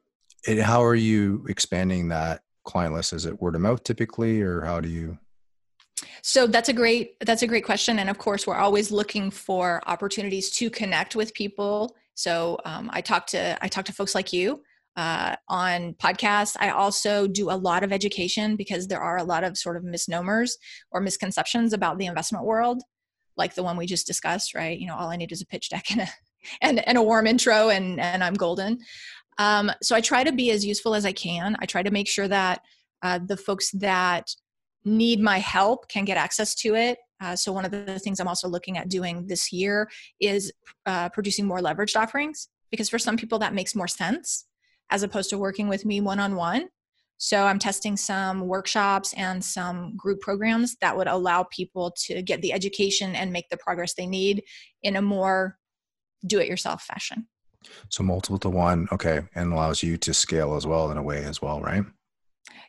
And 0.46 0.60
how 0.60 0.82
are 0.82 0.94
you 0.94 1.44
expanding 1.48 2.08
that 2.08 2.42
client 2.64 2.94
list? 2.94 3.12
Is 3.12 3.26
it 3.26 3.40
word 3.40 3.54
of 3.54 3.60
mouth 3.60 3.82
typically 3.82 4.40
or 4.40 4.62
how 4.62 4.80
do 4.80 4.88
you? 4.88 5.18
So 6.22 6.46
that's 6.46 6.68
a 6.68 6.72
great 6.72 7.18
that's 7.20 7.42
a 7.42 7.46
great 7.46 7.64
question 7.64 7.98
and 7.98 8.10
of 8.10 8.18
course 8.18 8.46
we're 8.46 8.56
always 8.56 8.90
looking 8.90 9.30
for 9.30 9.80
opportunities 9.86 10.50
to 10.52 10.70
connect 10.70 11.16
with 11.16 11.34
people. 11.34 11.96
So 12.14 12.58
um, 12.64 12.90
i 12.92 13.00
talk 13.00 13.26
to 13.28 13.58
i 13.62 13.68
talk 13.68 13.84
to 13.86 13.92
folks 13.92 14.14
like 14.14 14.32
you 14.32 14.62
uh, 14.96 15.36
on 15.48 15.94
podcasts. 15.94 16.56
I 16.58 16.70
also 16.70 17.26
do 17.26 17.50
a 17.50 17.52
lot 17.52 17.84
of 17.84 17.92
education 17.92 18.56
because 18.56 18.88
there 18.88 19.00
are 19.00 19.18
a 19.18 19.24
lot 19.24 19.44
of 19.44 19.58
sort 19.58 19.76
of 19.76 19.84
misnomers 19.84 20.56
or 20.90 21.00
misconceptions 21.00 21.72
about 21.72 21.98
the 21.98 22.06
investment 22.06 22.44
world, 22.44 22.82
like 23.36 23.54
the 23.54 23.62
one 23.62 23.76
we 23.76 23.86
just 23.86 24.06
discussed, 24.06 24.54
right? 24.54 24.78
You 24.78 24.86
know, 24.86 24.96
all 24.96 25.10
I 25.10 25.16
need 25.16 25.32
is 25.32 25.42
a 25.42 25.46
pitch 25.46 25.68
deck 25.68 25.90
and 25.90 26.02
a, 26.02 26.08
and, 26.62 26.86
and 26.88 26.98
a 26.98 27.02
warm 27.02 27.26
intro 27.26 27.68
and, 27.68 28.00
and 28.00 28.24
I'm 28.24 28.34
golden. 28.34 28.78
Um, 29.38 29.70
so 29.82 29.94
I 29.94 30.00
try 30.00 30.24
to 30.24 30.32
be 30.32 30.50
as 30.50 30.64
useful 30.64 30.94
as 30.94 31.04
I 31.04 31.12
can. 31.12 31.56
I 31.60 31.66
try 31.66 31.82
to 31.82 31.90
make 31.90 32.08
sure 32.08 32.28
that 32.28 32.62
uh, 33.02 33.20
the 33.24 33.36
folks 33.36 33.70
that 33.72 34.30
need 34.84 35.20
my 35.20 35.38
help 35.38 35.88
can 35.88 36.06
get 36.06 36.16
access 36.16 36.54
to 36.54 36.74
it. 36.74 36.98
Uh, 37.20 37.36
so 37.36 37.52
one 37.52 37.64
of 37.64 37.70
the 37.70 37.98
things 37.98 38.18
I'm 38.18 38.28
also 38.28 38.48
looking 38.48 38.78
at 38.78 38.88
doing 38.88 39.26
this 39.26 39.52
year 39.52 39.90
is 40.20 40.52
uh, 40.86 41.10
producing 41.10 41.46
more 41.46 41.58
leveraged 41.58 42.00
offerings 42.00 42.48
because 42.70 42.88
for 42.88 42.98
some 42.98 43.16
people 43.16 43.38
that 43.40 43.54
makes 43.54 43.74
more 43.74 43.88
sense 43.88 44.45
as 44.90 45.02
opposed 45.02 45.30
to 45.30 45.38
working 45.38 45.68
with 45.68 45.84
me 45.84 46.00
one 46.00 46.20
on 46.20 46.36
one. 46.36 46.68
So 47.18 47.44
I'm 47.44 47.58
testing 47.58 47.96
some 47.96 48.46
workshops 48.46 49.14
and 49.14 49.42
some 49.42 49.96
group 49.96 50.20
programs 50.20 50.76
that 50.80 50.96
would 50.96 51.06
allow 51.06 51.44
people 51.44 51.94
to 52.04 52.20
get 52.20 52.42
the 52.42 52.52
education 52.52 53.14
and 53.14 53.32
make 53.32 53.48
the 53.48 53.56
progress 53.56 53.94
they 53.94 54.06
need 54.06 54.42
in 54.82 54.96
a 54.96 55.02
more 55.02 55.56
do 56.26 56.38
it 56.38 56.48
yourself 56.48 56.82
fashion. 56.82 57.26
So 57.88 58.02
multiple 58.02 58.38
to 58.40 58.50
one, 58.50 58.86
okay, 58.92 59.22
and 59.34 59.52
allows 59.52 59.82
you 59.82 59.96
to 59.98 60.14
scale 60.14 60.54
as 60.54 60.66
well 60.66 60.90
in 60.90 60.98
a 60.98 61.02
way 61.02 61.24
as 61.24 61.40
well, 61.40 61.60
right? 61.60 61.84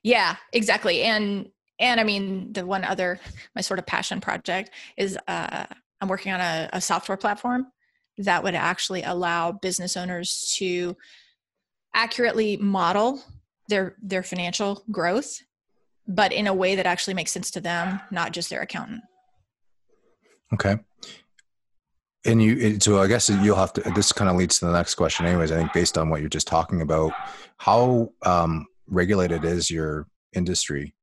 Yeah, 0.03 0.37
exactly. 0.53 1.03
And 1.03 1.49
and 1.79 1.99
I 1.99 2.03
mean 2.03 2.53
the 2.53 2.65
one 2.65 2.83
other 2.83 3.19
my 3.55 3.61
sort 3.61 3.79
of 3.79 3.85
passion 3.85 4.21
project 4.21 4.71
is 4.97 5.17
uh 5.27 5.65
I'm 5.99 6.07
working 6.07 6.31
on 6.31 6.39
a, 6.39 6.69
a 6.73 6.81
software 6.81 7.17
platform 7.17 7.67
that 8.19 8.43
would 8.43 8.55
actually 8.55 9.03
allow 9.03 9.51
business 9.51 9.97
owners 9.97 10.55
to 10.57 10.95
accurately 11.97 12.55
model 12.57 13.21
their 13.67 13.95
their 14.01 14.23
financial 14.23 14.83
growth 14.91 15.41
but 16.07 16.31
in 16.31 16.47
a 16.47 16.53
way 16.53 16.75
that 16.75 16.85
actually 16.85 17.13
makes 17.13 17.31
sense 17.31 17.51
to 17.51 17.59
them 17.59 17.99
not 18.11 18.31
just 18.31 18.49
their 18.49 18.61
accountant. 18.61 19.01
Okay. 20.53 20.77
And 22.25 22.41
you 22.41 22.79
so 22.79 23.01
i 23.01 23.07
guess 23.07 23.29
you'll 23.29 23.55
have 23.55 23.73
to 23.73 23.81
this 23.95 24.11
kind 24.13 24.29
of 24.29 24.37
leads 24.37 24.59
to 24.59 24.65
the 24.65 24.71
next 24.71 24.95
question 24.95 25.25
anyways 25.25 25.51
i 25.51 25.57
think 25.57 25.73
based 25.73 25.97
on 25.97 26.09
what 26.09 26.19
you're 26.19 26.29
just 26.29 26.47
talking 26.47 26.81
about 26.81 27.11
how 27.57 28.11
um, 28.23 28.67
regulated 28.87 29.43
is 29.43 29.69
your 29.69 30.07
industry? 30.33 30.93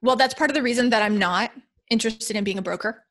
Well 0.00 0.16
that's 0.16 0.34
part 0.34 0.50
of 0.50 0.54
the 0.54 0.62
reason 0.62 0.90
that 0.90 1.02
i'm 1.02 1.18
not 1.18 1.52
interested 1.92 2.36
in 2.36 2.42
being 2.42 2.58
a 2.58 2.62
broker. 2.62 3.04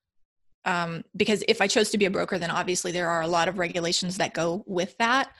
Um, 0.65 1.03
because 1.15 1.43
if 1.47 1.61
I 1.61 1.67
chose 1.67 1.89
to 1.91 1.97
be 1.97 2.05
a 2.05 2.11
broker, 2.11 2.37
then 2.37 2.51
obviously 2.51 2.91
there 2.91 3.09
are 3.09 3.21
a 3.21 3.27
lot 3.27 3.47
of 3.47 3.57
regulations 3.57 4.17
that 4.17 4.33
go 4.33 4.63
with 4.67 4.95
that. 4.97 5.31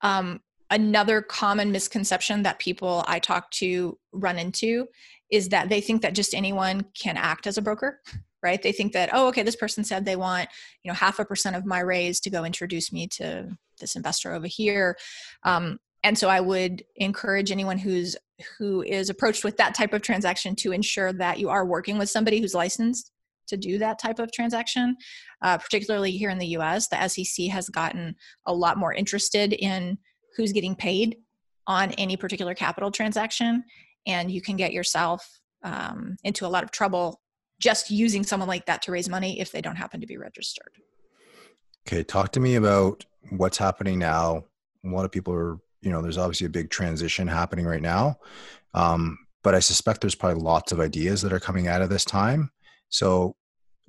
Um, 0.00 0.40
another 0.72 1.22
common 1.22 1.70
misconception 1.70 2.42
that 2.42 2.58
people 2.58 3.04
I 3.06 3.20
talk 3.20 3.50
to 3.52 3.96
run 4.10 4.38
into 4.38 4.88
is 5.30 5.50
that 5.50 5.68
they 5.68 5.80
think 5.80 6.02
that 6.02 6.14
just 6.14 6.34
anyone 6.34 6.86
can 6.94 7.16
act 7.16 7.46
as 7.46 7.56
a 7.56 7.62
broker 7.62 8.00
right? 8.44 8.60
They 8.60 8.72
think 8.72 8.92
that 8.94 9.10
oh 9.12 9.28
okay 9.28 9.44
this 9.44 9.54
person 9.54 9.84
said 9.84 10.04
they 10.04 10.16
want 10.16 10.48
you 10.82 10.90
know 10.90 10.96
half 10.96 11.20
a 11.20 11.24
percent 11.24 11.54
of 11.54 11.64
my 11.64 11.78
raise 11.78 12.18
to 12.20 12.30
go 12.30 12.44
introduce 12.44 12.92
me 12.92 13.06
to 13.18 13.56
this 13.78 13.94
investor 13.94 14.32
over 14.32 14.48
here. 14.48 14.96
Um, 15.44 15.78
and 16.04 16.18
so 16.18 16.28
i 16.28 16.40
would 16.40 16.82
encourage 16.96 17.50
anyone 17.50 17.78
who's 17.78 18.16
who 18.58 18.82
is 18.82 19.08
approached 19.08 19.44
with 19.44 19.56
that 19.56 19.74
type 19.74 19.92
of 19.92 20.02
transaction 20.02 20.54
to 20.56 20.72
ensure 20.72 21.12
that 21.12 21.38
you 21.38 21.48
are 21.48 21.64
working 21.64 21.98
with 21.98 22.10
somebody 22.10 22.40
who's 22.40 22.54
licensed 22.54 23.10
to 23.46 23.56
do 23.56 23.78
that 23.78 23.98
type 23.98 24.18
of 24.18 24.32
transaction 24.32 24.96
uh, 25.42 25.58
particularly 25.58 26.12
here 26.12 26.30
in 26.30 26.38
the 26.38 26.46
us 26.46 26.88
the 26.88 27.08
sec 27.08 27.46
has 27.46 27.68
gotten 27.68 28.14
a 28.46 28.54
lot 28.54 28.78
more 28.78 28.92
interested 28.92 29.52
in 29.52 29.98
who's 30.36 30.52
getting 30.52 30.74
paid 30.74 31.16
on 31.66 31.92
any 31.92 32.16
particular 32.16 32.54
capital 32.54 32.90
transaction 32.90 33.64
and 34.06 34.30
you 34.30 34.40
can 34.40 34.56
get 34.56 34.72
yourself 34.72 35.40
um, 35.62 36.16
into 36.24 36.46
a 36.46 36.48
lot 36.48 36.64
of 36.64 36.70
trouble 36.70 37.20
just 37.60 37.90
using 37.90 38.24
someone 38.24 38.48
like 38.48 38.66
that 38.66 38.82
to 38.82 38.92
raise 38.92 39.08
money 39.08 39.40
if 39.40 39.52
they 39.52 39.60
don't 39.60 39.76
happen 39.76 40.00
to 40.00 40.06
be 40.06 40.16
registered. 40.16 40.72
Okay, 41.86 42.02
talk 42.02 42.32
to 42.32 42.40
me 42.40 42.56
about 42.56 43.04
what's 43.30 43.56
happening 43.58 43.98
now. 43.98 44.44
A 44.84 44.88
lot 44.88 45.04
of 45.04 45.12
people 45.12 45.32
are, 45.32 45.58
you 45.80 45.90
know, 45.90 46.02
there's 46.02 46.18
obviously 46.18 46.46
a 46.46 46.50
big 46.50 46.70
transition 46.70 47.28
happening 47.28 47.64
right 47.64 47.82
now, 47.82 48.18
um, 48.74 49.18
but 49.44 49.54
I 49.54 49.60
suspect 49.60 50.00
there's 50.00 50.14
probably 50.16 50.42
lots 50.42 50.72
of 50.72 50.80
ideas 50.80 51.22
that 51.22 51.32
are 51.32 51.40
coming 51.40 51.68
out 51.68 51.82
of 51.82 51.88
this 51.88 52.04
time. 52.04 52.50
So 52.88 53.36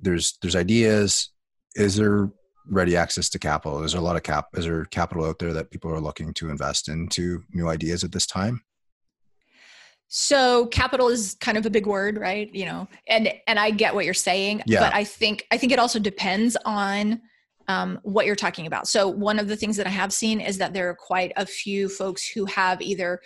there's 0.00 0.38
there's 0.40 0.56
ideas. 0.56 1.30
Is 1.74 1.96
there 1.96 2.30
ready 2.68 2.96
access 2.96 3.28
to 3.30 3.38
capital? 3.38 3.82
Is 3.82 3.92
there 3.92 4.00
a 4.00 4.04
lot 4.04 4.16
of 4.16 4.22
cap? 4.22 4.48
Is 4.54 4.64
there 4.64 4.84
capital 4.86 5.24
out 5.24 5.38
there 5.38 5.52
that 5.52 5.70
people 5.70 5.90
are 5.90 6.00
looking 6.00 6.32
to 6.34 6.50
invest 6.50 6.88
into 6.88 7.42
new 7.52 7.68
ideas 7.68 8.04
at 8.04 8.12
this 8.12 8.26
time? 8.26 8.62
so 10.08 10.66
capital 10.66 11.08
is 11.08 11.36
kind 11.40 11.58
of 11.58 11.66
a 11.66 11.70
big 11.70 11.86
word 11.86 12.18
right 12.18 12.54
you 12.54 12.64
know 12.64 12.86
and 13.08 13.32
and 13.46 13.58
i 13.58 13.68
get 13.70 13.94
what 13.94 14.04
you're 14.04 14.14
saying 14.14 14.62
yeah. 14.64 14.78
but 14.78 14.94
i 14.94 15.02
think 15.02 15.44
i 15.50 15.56
think 15.56 15.72
it 15.72 15.78
also 15.78 15.98
depends 15.98 16.56
on 16.64 17.20
um, 17.66 17.98
what 18.02 18.24
you're 18.24 18.36
talking 18.36 18.66
about 18.66 18.86
so 18.86 19.08
one 19.08 19.38
of 19.38 19.48
the 19.48 19.56
things 19.56 19.76
that 19.76 19.88
i 19.88 19.90
have 19.90 20.12
seen 20.12 20.40
is 20.40 20.56
that 20.58 20.72
there 20.72 20.88
are 20.88 20.94
quite 20.94 21.32
a 21.36 21.44
few 21.44 21.88
folks 21.88 22.28
who 22.28 22.44
have 22.44 22.80
either 22.80 23.20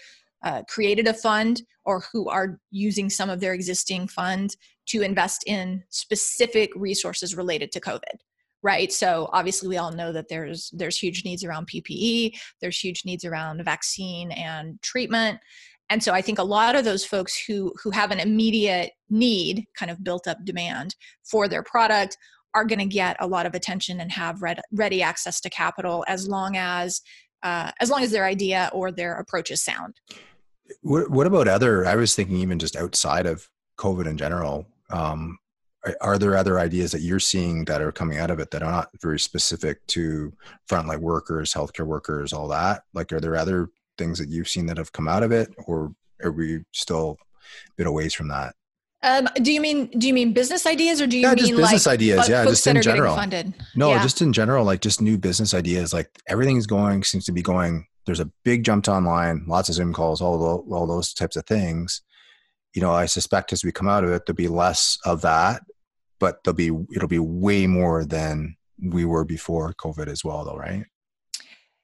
uh, 0.44 0.62
created 0.68 1.06
a 1.08 1.12
fund 1.12 1.60
or 1.84 2.04
who 2.10 2.28
are 2.28 2.58
using 2.70 3.10
some 3.10 3.28
of 3.28 3.40
their 3.40 3.52
existing 3.52 4.08
funds 4.08 4.56
to 4.86 5.02
invest 5.02 5.42
in 5.46 5.82
specific 5.90 6.70
resources 6.74 7.34
related 7.34 7.72
to 7.72 7.80
covid 7.80 8.16
right? 8.62 8.92
So 8.92 9.28
obviously 9.32 9.68
we 9.68 9.76
all 9.76 9.92
know 9.92 10.12
that 10.12 10.28
there's 10.28 10.70
there's 10.74 10.98
huge 10.98 11.24
needs 11.24 11.44
around 11.44 11.68
ppe 11.68 12.32
there's 12.60 12.78
huge 12.78 13.04
needs 13.04 13.24
around 13.24 13.64
vaccine 13.64 14.32
and 14.32 14.80
treatment. 14.82 15.38
And 15.90 16.02
so 16.02 16.12
i 16.12 16.20
think 16.20 16.38
a 16.38 16.44
lot 16.44 16.74
of 16.74 16.84
those 16.84 17.04
folks 17.04 17.40
who 17.46 17.72
who 17.82 17.90
have 17.90 18.10
an 18.10 18.20
immediate 18.20 18.92
need 19.08 19.66
kind 19.74 19.90
of 19.90 20.04
built 20.04 20.26
up 20.26 20.44
demand 20.44 20.94
for 21.24 21.48
their 21.48 21.62
product 21.62 22.16
are 22.54 22.64
going 22.64 22.78
to 22.78 22.86
get 22.86 23.16
a 23.20 23.26
lot 23.26 23.46
of 23.46 23.54
attention 23.54 24.00
and 24.00 24.10
have 24.10 24.42
ready 24.72 25.02
access 25.02 25.40
to 25.40 25.50
capital 25.50 26.04
as 26.08 26.28
long 26.28 26.56
as 26.56 27.00
uh, 27.42 27.70
as 27.80 27.88
long 27.88 28.02
as 28.02 28.10
their 28.10 28.24
idea 28.24 28.68
or 28.72 28.90
their 28.90 29.14
approach 29.14 29.52
is 29.52 29.62
sound. 29.62 29.94
What, 30.82 31.10
what 31.10 31.26
about 31.26 31.48
other 31.48 31.86
i 31.86 31.96
was 31.96 32.14
thinking 32.14 32.36
even 32.36 32.58
just 32.58 32.76
outside 32.76 33.24
of 33.24 33.48
covid 33.78 34.06
in 34.06 34.18
general 34.18 34.66
um, 34.90 35.38
are 36.00 36.18
there 36.18 36.36
other 36.36 36.58
ideas 36.58 36.90
that 36.92 37.02
you're 37.02 37.20
seeing 37.20 37.64
that 37.64 37.80
are 37.80 37.92
coming 37.92 38.18
out 38.18 38.30
of 38.30 38.40
it 38.40 38.50
that 38.50 38.62
are 38.62 38.70
not 38.70 38.90
very 39.00 39.18
specific 39.18 39.86
to 39.86 40.32
frontline 40.68 41.00
workers 41.00 41.54
healthcare 41.54 41.86
workers 41.86 42.32
all 42.32 42.48
that 42.48 42.82
like 42.94 43.12
are 43.12 43.20
there 43.20 43.36
other 43.36 43.70
things 43.98 44.18
that 44.18 44.28
you've 44.28 44.48
seen 44.48 44.64
that 44.66 44.78
have 44.78 44.92
come 44.92 45.08
out 45.08 45.22
of 45.22 45.32
it, 45.32 45.52
or 45.66 45.92
are 46.22 46.30
we 46.30 46.64
still 46.72 47.18
a 47.20 47.72
bit 47.76 47.86
away 47.86 48.08
from 48.08 48.28
that? 48.28 48.54
Um, 49.02 49.28
do 49.42 49.52
you 49.52 49.60
mean 49.60 49.86
do 49.98 50.06
you 50.08 50.14
mean 50.14 50.32
business 50.32 50.66
ideas 50.66 51.00
or 51.00 51.06
do 51.06 51.16
you 51.16 51.22
yeah, 51.22 51.34
mean 51.34 51.38
just 51.38 51.56
business 51.56 51.86
like, 51.86 51.94
ideas? 51.94 52.28
Yeah, 52.28 52.44
just 52.44 52.66
in 52.66 52.80
general. 52.80 53.14
Funded? 53.14 53.54
No, 53.76 53.90
yeah. 53.90 54.02
just 54.02 54.22
in 54.22 54.32
general, 54.32 54.64
like 54.64 54.80
just 54.80 55.02
new 55.02 55.18
business 55.18 55.52
ideas. 55.52 55.92
Like 55.92 56.10
everything's 56.26 56.66
going 56.66 57.04
seems 57.04 57.26
to 57.26 57.32
be 57.32 57.42
going. 57.42 57.86
There's 58.06 58.20
a 58.20 58.30
big 58.42 58.64
jump 58.64 58.84
to 58.84 58.92
online, 58.92 59.44
lots 59.46 59.68
of 59.68 59.74
Zoom 59.74 59.92
calls, 59.92 60.22
all 60.22 60.38
the, 60.38 60.74
all 60.74 60.86
those 60.86 61.12
types 61.12 61.36
of 61.36 61.44
things. 61.44 62.00
You 62.78 62.82
know, 62.84 62.92
I 62.92 63.06
suspect 63.06 63.52
as 63.52 63.64
we 63.64 63.72
come 63.72 63.88
out 63.88 64.04
of 64.04 64.10
it, 64.10 64.24
there'll 64.24 64.36
be 64.36 64.46
less 64.46 64.98
of 65.04 65.22
that, 65.22 65.62
but 66.20 66.44
there'll 66.44 66.54
be 66.54 66.70
it'll 66.94 67.08
be 67.08 67.18
way 67.18 67.66
more 67.66 68.04
than 68.04 68.54
we 68.80 69.04
were 69.04 69.24
before 69.24 69.74
COVID 69.74 70.06
as 70.06 70.22
well, 70.22 70.44
though, 70.44 70.56
right? 70.56 70.84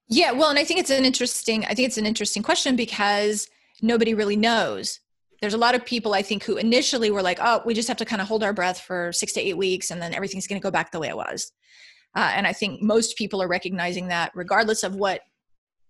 Yeah, 0.06 0.30
well, 0.30 0.50
and 0.50 0.58
I 0.60 0.62
think 0.62 0.78
it's 0.78 0.90
an 0.90 1.04
interesting 1.04 1.64
I 1.64 1.74
think 1.74 1.88
it's 1.88 1.98
an 1.98 2.06
interesting 2.06 2.44
question 2.44 2.76
because 2.76 3.48
nobody 3.82 4.14
really 4.14 4.36
knows. 4.36 5.00
There's 5.40 5.52
a 5.52 5.58
lot 5.58 5.74
of 5.74 5.84
people 5.84 6.14
I 6.14 6.22
think 6.22 6.44
who 6.44 6.58
initially 6.58 7.10
were 7.10 7.22
like, 7.22 7.40
"Oh, 7.42 7.60
we 7.66 7.74
just 7.74 7.88
have 7.88 7.96
to 7.96 8.04
kind 8.04 8.22
of 8.22 8.28
hold 8.28 8.44
our 8.44 8.52
breath 8.52 8.78
for 8.78 9.10
6 9.12 9.32
to 9.32 9.40
8 9.40 9.56
weeks 9.56 9.90
and 9.90 10.00
then 10.00 10.14
everything's 10.14 10.46
going 10.46 10.60
to 10.60 10.64
go 10.64 10.70
back 10.70 10.92
the 10.92 11.00
way 11.00 11.08
it 11.08 11.16
was." 11.16 11.50
Uh, 12.14 12.30
and 12.36 12.46
I 12.46 12.52
think 12.52 12.80
most 12.80 13.16
people 13.16 13.42
are 13.42 13.48
recognizing 13.48 14.06
that 14.10 14.30
regardless 14.36 14.84
of 14.84 14.94
what 14.94 15.22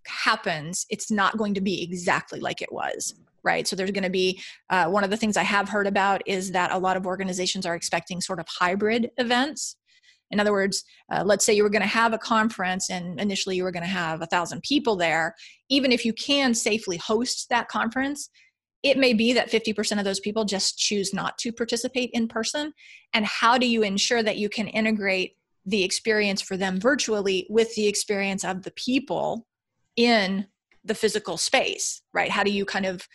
happens, 0.06 0.86
it's 0.88 1.10
not 1.10 1.36
going 1.36 1.52
to 1.52 1.60
be 1.60 1.82
exactly 1.82 2.40
like 2.40 2.62
it 2.62 2.72
was 2.72 3.12
right? 3.44 3.66
So 3.66 3.76
there's 3.76 3.90
going 3.90 4.04
to 4.04 4.10
be 4.10 4.40
uh, 4.70 4.86
one 4.86 5.04
of 5.04 5.10
the 5.10 5.16
things 5.16 5.36
I 5.36 5.42
have 5.42 5.68
heard 5.68 5.86
about 5.86 6.22
is 6.26 6.52
that 6.52 6.72
a 6.72 6.78
lot 6.78 6.96
of 6.96 7.06
organizations 7.06 7.66
are 7.66 7.74
expecting 7.74 8.20
sort 8.20 8.40
of 8.40 8.46
hybrid 8.48 9.10
events. 9.18 9.76
In 10.30 10.40
other 10.40 10.52
words, 10.52 10.84
uh, 11.12 11.22
let's 11.24 11.44
say 11.44 11.52
you 11.52 11.62
were 11.62 11.70
going 11.70 11.82
to 11.82 11.88
have 11.88 12.12
a 12.12 12.18
conference 12.18 12.90
and 12.90 13.20
initially 13.20 13.56
you 13.56 13.62
were 13.62 13.70
going 13.70 13.84
to 13.84 13.88
have 13.88 14.22
a 14.22 14.26
thousand 14.26 14.62
people 14.62 14.96
there. 14.96 15.34
Even 15.68 15.92
if 15.92 16.04
you 16.04 16.12
can 16.12 16.54
safely 16.54 16.96
host 16.96 17.48
that 17.50 17.68
conference, 17.68 18.30
it 18.82 18.98
may 18.98 19.14
be 19.14 19.32
that 19.32 19.50
50% 19.50 19.98
of 19.98 20.04
those 20.04 20.20
people 20.20 20.44
just 20.44 20.78
choose 20.78 21.14
not 21.14 21.38
to 21.38 21.52
participate 21.52 22.10
in 22.12 22.28
person. 22.28 22.72
And 23.12 23.24
how 23.24 23.58
do 23.58 23.66
you 23.66 23.82
ensure 23.82 24.22
that 24.22 24.36
you 24.36 24.48
can 24.48 24.68
integrate 24.68 25.36
the 25.64 25.82
experience 25.82 26.42
for 26.42 26.56
them 26.56 26.78
virtually 26.78 27.46
with 27.48 27.74
the 27.74 27.86
experience 27.86 28.44
of 28.44 28.62
the 28.62 28.72
people 28.72 29.46
in 29.96 30.46
the 30.84 30.94
physical 30.94 31.38
space, 31.38 32.02
right? 32.12 32.30
How 32.30 32.44
do 32.44 32.50
you 32.50 32.66
kind 32.66 32.84
of 32.84 33.08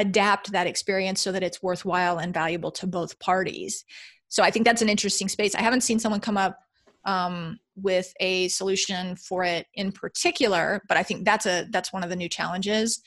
adapt 0.00 0.52
that 0.52 0.66
experience 0.66 1.20
so 1.20 1.32
that 1.32 1.42
it's 1.42 1.62
worthwhile 1.62 2.18
and 2.18 2.34
valuable 2.34 2.70
to 2.72 2.86
both 2.86 3.18
parties? 3.18 3.84
so 4.30 4.42
i 4.42 4.50
think 4.50 4.64
that's 4.64 4.82
an 4.82 4.88
interesting 4.88 5.28
space. 5.28 5.54
I 5.54 5.60
haven't 5.60 5.82
seen 5.82 5.98
someone 5.98 6.20
come 6.20 6.38
up 6.38 6.58
um, 7.04 7.58
with 7.76 8.12
a 8.20 8.48
solution 8.48 9.16
for 9.16 9.44
it 9.44 9.66
in 9.74 9.92
particular 9.92 10.82
but 10.88 10.96
i 10.96 11.02
think 11.02 11.24
that's 11.24 11.46
a 11.46 11.66
that's 11.70 11.92
one 11.92 12.02
of 12.02 12.10
the 12.10 12.16
new 12.16 12.28
challenges. 12.28 13.02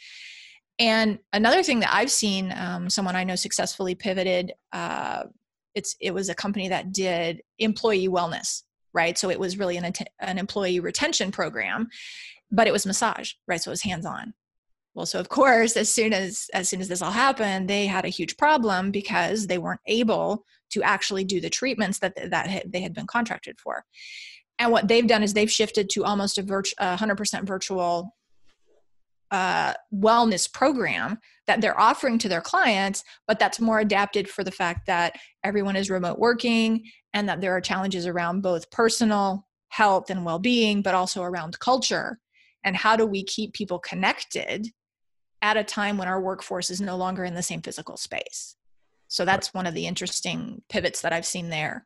And 0.79 1.19
another 1.31 1.63
thing 1.63 1.79
that 1.81 1.93
i've 1.93 2.11
seen 2.11 2.53
um, 2.55 2.89
someone 2.89 3.15
i 3.15 3.23
know 3.23 3.35
successfully 3.35 3.95
pivoted 3.95 4.53
uh, 4.71 5.23
it's 5.75 5.95
it 5.99 6.13
was 6.13 6.29
a 6.29 6.35
company 6.35 6.69
that 6.69 6.91
did 6.91 7.41
employee 7.57 8.07
wellness 8.07 8.63
right? 8.95 9.17
So 9.17 9.31
it 9.31 9.39
was 9.39 9.57
really 9.57 9.75
an, 9.77 9.91
an 10.19 10.37
employee 10.37 10.79
retention 10.79 11.31
program 11.31 11.87
but 12.51 12.67
it 12.67 12.73
was 12.73 12.85
massage 12.85 13.33
right? 13.47 13.61
So 13.61 13.69
it 13.69 13.73
was 13.73 13.83
hands 13.83 14.05
on 14.05 14.33
well 14.95 15.05
so 15.05 15.19
of 15.19 15.29
course 15.29 15.75
as 15.75 15.91
soon 15.91 16.13
as 16.13 16.49
as 16.53 16.69
soon 16.69 16.81
as 16.81 16.87
this 16.87 17.01
all 17.01 17.11
happened 17.11 17.69
they 17.69 17.85
had 17.85 18.05
a 18.05 18.09
huge 18.09 18.37
problem 18.37 18.91
because 18.91 19.47
they 19.47 19.57
weren't 19.57 19.81
able 19.87 20.43
to 20.69 20.81
actually 20.83 21.23
do 21.23 21.39
the 21.39 21.49
treatments 21.49 21.99
that 21.99 22.15
that 22.29 22.63
they 22.71 22.81
had 22.81 22.93
been 22.93 23.07
contracted 23.07 23.59
for 23.59 23.83
and 24.59 24.71
what 24.71 24.87
they've 24.87 25.07
done 25.07 25.23
is 25.23 25.33
they've 25.33 25.51
shifted 25.51 25.89
to 25.89 26.03
almost 26.03 26.37
a, 26.37 26.43
virtu- 26.43 26.75
100% 26.79 27.45
virtual 27.45 28.13
uh, 29.31 29.73
wellness 29.93 30.51
program 30.51 31.17
that 31.47 31.59
they're 31.59 31.79
offering 31.79 32.19
to 32.19 32.29
their 32.29 32.39
clients, 32.39 33.03
but 33.27 33.39
that's 33.39 33.59
more 33.59 33.79
adapted 33.79 34.29
for 34.29 34.43
the 34.43 34.51
fact 34.51 34.85
that 34.85 35.15
everyone 35.43 35.75
is 35.75 35.89
remote 35.89 36.19
working 36.19 36.83
and 37.13 37.27
that 37.27 37.41
there 37.41 37.51
are 37.51 37.61
challenges 37.61 38.05
around 38.05 38.41
both 38.41 38.69
personal 38.69 39.47
health 39.69 40.11
and 40.11 40.23
well 40.23 40.37
being, 40.37 40.83
but 40.83 40.93
also 40.93 41.23
around 41.23 41.59
culture. 41.59 42.19
And 42.63 42.75
how 42.75 42.95
do 42.95 43.07
we 43.07 43.23
keep 43.23 43.53
people 43.53 43.79
connected 43.79 44.67
at 45.43 45.57
a 45.57 45.63
time 45.63 45.97
when 45.97 46.07
our 46.07 46.21
workforce 46.21 46.71
is 46.71 46.81
no 46.81 46.95
longer 46.95 47.25
in 47.25 47.35
the 47.35 47.43
same 47.43 47.61
physical 47.61 47.97
space. 47.97 48.55
So 49.09 49.25
that's 49.25 49.53
one 49.53 49.67
of 49.67 49.75
the 49.75 49.85
interesting 49.85 50.63
pivots 50.69 51.01
that 51.01 51.13
I've 51.13 51.25
seen 51.25 51.49
there. 51.49 51.85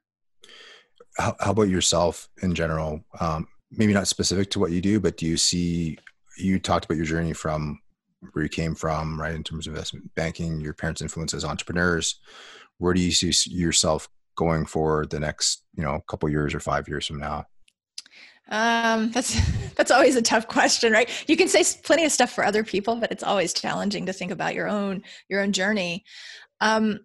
How, 1.18 1.36
how 1.40 1.52
about 1.52 1.64
yourself 1.64 2.30
in 2.44 2.54
general? 2.54 3.02
Um, 3.20 3.48
maybe 3.72 3.94
not 3.94 4.08
specific 4.08 4.52
to 4.52 4.60
what 4.60 4.72
you 4.72 4.80
do, 4.80 5.00
but 5.00 5.18
do 5.18 5.26
you 5.26 5.36
see, 5.36 5.98
you 6.38 6.60
talked 6.60 6.86
about 6.86 6.98
your 6.98 7.06
journey 7.06 7.34
from 7.34 7.82
where 8.32 8.44
you 8.44 8.50
came 8.50 8.76
from, 8.76 9.20
right, 9.20 9.34
in 9.34 9.44
terms 9.44 9.66
of 9.66 9.74
investment 9.74 10.14
banking, 10.14 10.62
your 10.62 10.74
parents' 10.74 11.02
influence 11.02 11.34
as 11.34 11.44
entrepreneurs. 11.44 12.20
Where 12.78 12.94
do 12.94 13.02
you 13.02 13.12
see 13.12 13.34
yourself 13.50 14.08
going 14.36 14.68
for 14.68 15.08
the 15.08 15.20
next, 15.20 15.64
you 15.76 15.84
know, 15.84 16.00
couple 16.08 16.30
years 16.30 16.54
or 16.54 16.60
five 16.60 16.88
years 16.88 17.08
from 17.08 17.18
now? 17.18 17.46
Um, 18.50 19.12
that's 19.12 19.40
that's 19.76 19.92
always 19.92 20.16
a 20.16 20.22
tough 20.22 20.48
question, 20.48 20.92
right? 20.92 21.10
You 21.28 21.38
can 21.38 21.48
say 21.48 21.64
plenty 21.84 22.06
of 22.06 22.12
stuff 22.12 22.32
for 22.32 22.44
other 22.44 22.64
people, 22.64 22.96
but 22.96 23.12
it's 23.12 23.24
always 23.24 23.54
challenging 23.54 24.06
to 24.06 24.14
think 24.14 24.32
about 24.32 24.56
your 24.56 24.68
own 24.68 25.04
your 25.30 25.42
own 25.42 25.52
journey. 25.52 26.04
Um, 26.62 27.00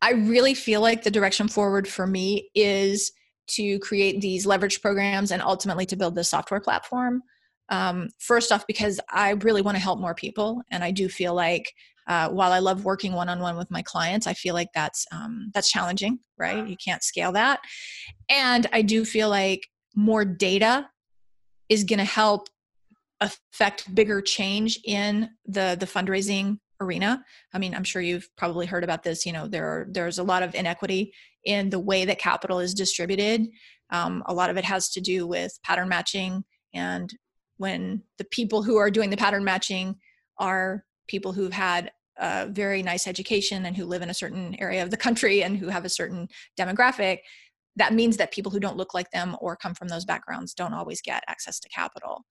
I 0.00 0.12
really 0.12 0.54
feel 0.54 0.80
like 0.80 1.04
the 1.04 1.10
direction 1.10 1.46
forward 1.46 1.86
for 1.86 2.06
me 2.06 2.50
is 2.54 3.12
to 3.48 3.78
create 3.78 4.20
these 4.20 4.46
leverage 4.46 4.80
programs 4.80 5.30
and 5.30 5.40
ultimately 5.42 5.86
to 5.86 5.96
build 5.96 6.14
this 6.14 6.28
software 6.28 6.60
platform. 6.60 7.22
Um, 7.68 8.08
first 8.18 8.50
off, 8.50 8.66
because 8.66 9.00
I 9.10 9.30
really 9.30 9.62
want 9.62 9.76
to 9.76 9.82
help 9.82 10.00
more 10.00 10.14
people, 10.14 10.62
and 10.70 10.82
I 10.82 10.90
do 10.90 11.08
feel 11.08 11.34
like 11.34 11.72
uh, 12.08 12.28
while 12.30 12.52
I 12.52 12.58
love 12.58 12.84
working 12.84 13.12
one 13.12 13.28
on 13.28 13.38
one 13.38 13.56
with 13.56 13.70
my 13.70 13.82
clients, 13.82 14.26
I 14.26 14.34
feel 14.34 14.54
like 14.54 14.68
that's 14.74 15.06
um, 15.12 15.50
that's 15.54 15.70
challenging, 15.70 16.18
right? 16.36 16.66
You 16.66 16.76
can't 16.84 17.02
scale 17.02 17.32
that, 17.32 17.60
and 18.28 18.66
I 18.72 18.82
do 18.82 19.04
feel 19.04 19.28
like 19.28 19.68
more 19.94 20.24
data 20.24 20.88
is 21.68 21.84
going 21.84 21.98
to 21.98 22.04
help 22.04 22.48
affect 23.20 23.94
bigger 23.94 24.20
change 24.20 24.78
in 24.84 25.30
the 25.46 25.76
the 25.78 25.86
fundraising 25.86 26.58
arena. 26.80 27.22
I 27.54 27.58
mean, 27.58 27.74
I'm 27.74 27.84
sure 27.84 28.02
you've 28.02 28.28
probably 28.36 28.66
heard 28.66 28.84
about 28.84 29.04
this. 29.04 29.24
You 29.24 29.32
know, 29.32 29.46
there 29.46 29.66
are, 29.66 29.86
there's 29.88 30.18
a 30.18 30.24
lot 30.24 30.42
of 30.42 30.54
inequity 30.54 31.12
in 31.44 31.70
the 31.70 31.78
way 31.78 32.04
that 32.04 32.18
capital 32.18 32.58
is 32.58 32.74
distributed. 32.74 33.46
Um, 33.90 34.22
a 34.26 34.34
lot 34.34 34.50
of 34.50 34.56
it 34.56 34.64
has 34.64 34.88
to 34.90 35.00
do 35.00 35.26
with 35.26 35.56
pattern 35.62 35.88
matching, 35.88 36.44
and 36.74 37.12
when 37.58 38.02
the 38.18 38.24
people 38.24 38.62
who 38.62 38.76
are 38.76 38.90
doing 38.90 39.10
the 39.10 39.16
pattern 39.16 39.44
matching 39.44 39.96
are 40.38 40.84
people 41.06 41.32
who've 41.32 41.52
had 41.52 41.92
a 42.18 42.46
very 42.46 42.82
nice 42.82 43.06
education 43.06 43.64
and 43.64 43.76
who 43.76 43.84
live 43.84 44.02
in 44.02 44.10
a 44.10 44.14
certain 44.14 44.54
area 44.58 44.82
of 44.82 44.90
the 44.90 44.96
country 44.96 45.42
and 45.42 45.56
who 45.56 45.68
have 45.68 45.84
a 45.84 45.88
certain 45.88 46.28
demographic, 46.58 47.18
that 47.76 47.94
means 47.94 48.16
that 48.18 48.32
people 48.32 48.52
who 48.52 48.60
don't 48.60 48.76
look 48.76 48.94
like 48.94 49.10
them 49.10 49.36
or 49.40 49.56
come 49.56 49.74
from 49.74 49.88
those 49.88 50.04
backgrounds 50.04 50.54
don't 50.54 50.74
always 50.74 51.00
get 51.00 51.24
access 51.26 51.58
to 51.60 51.68
capital. 51.68 52.24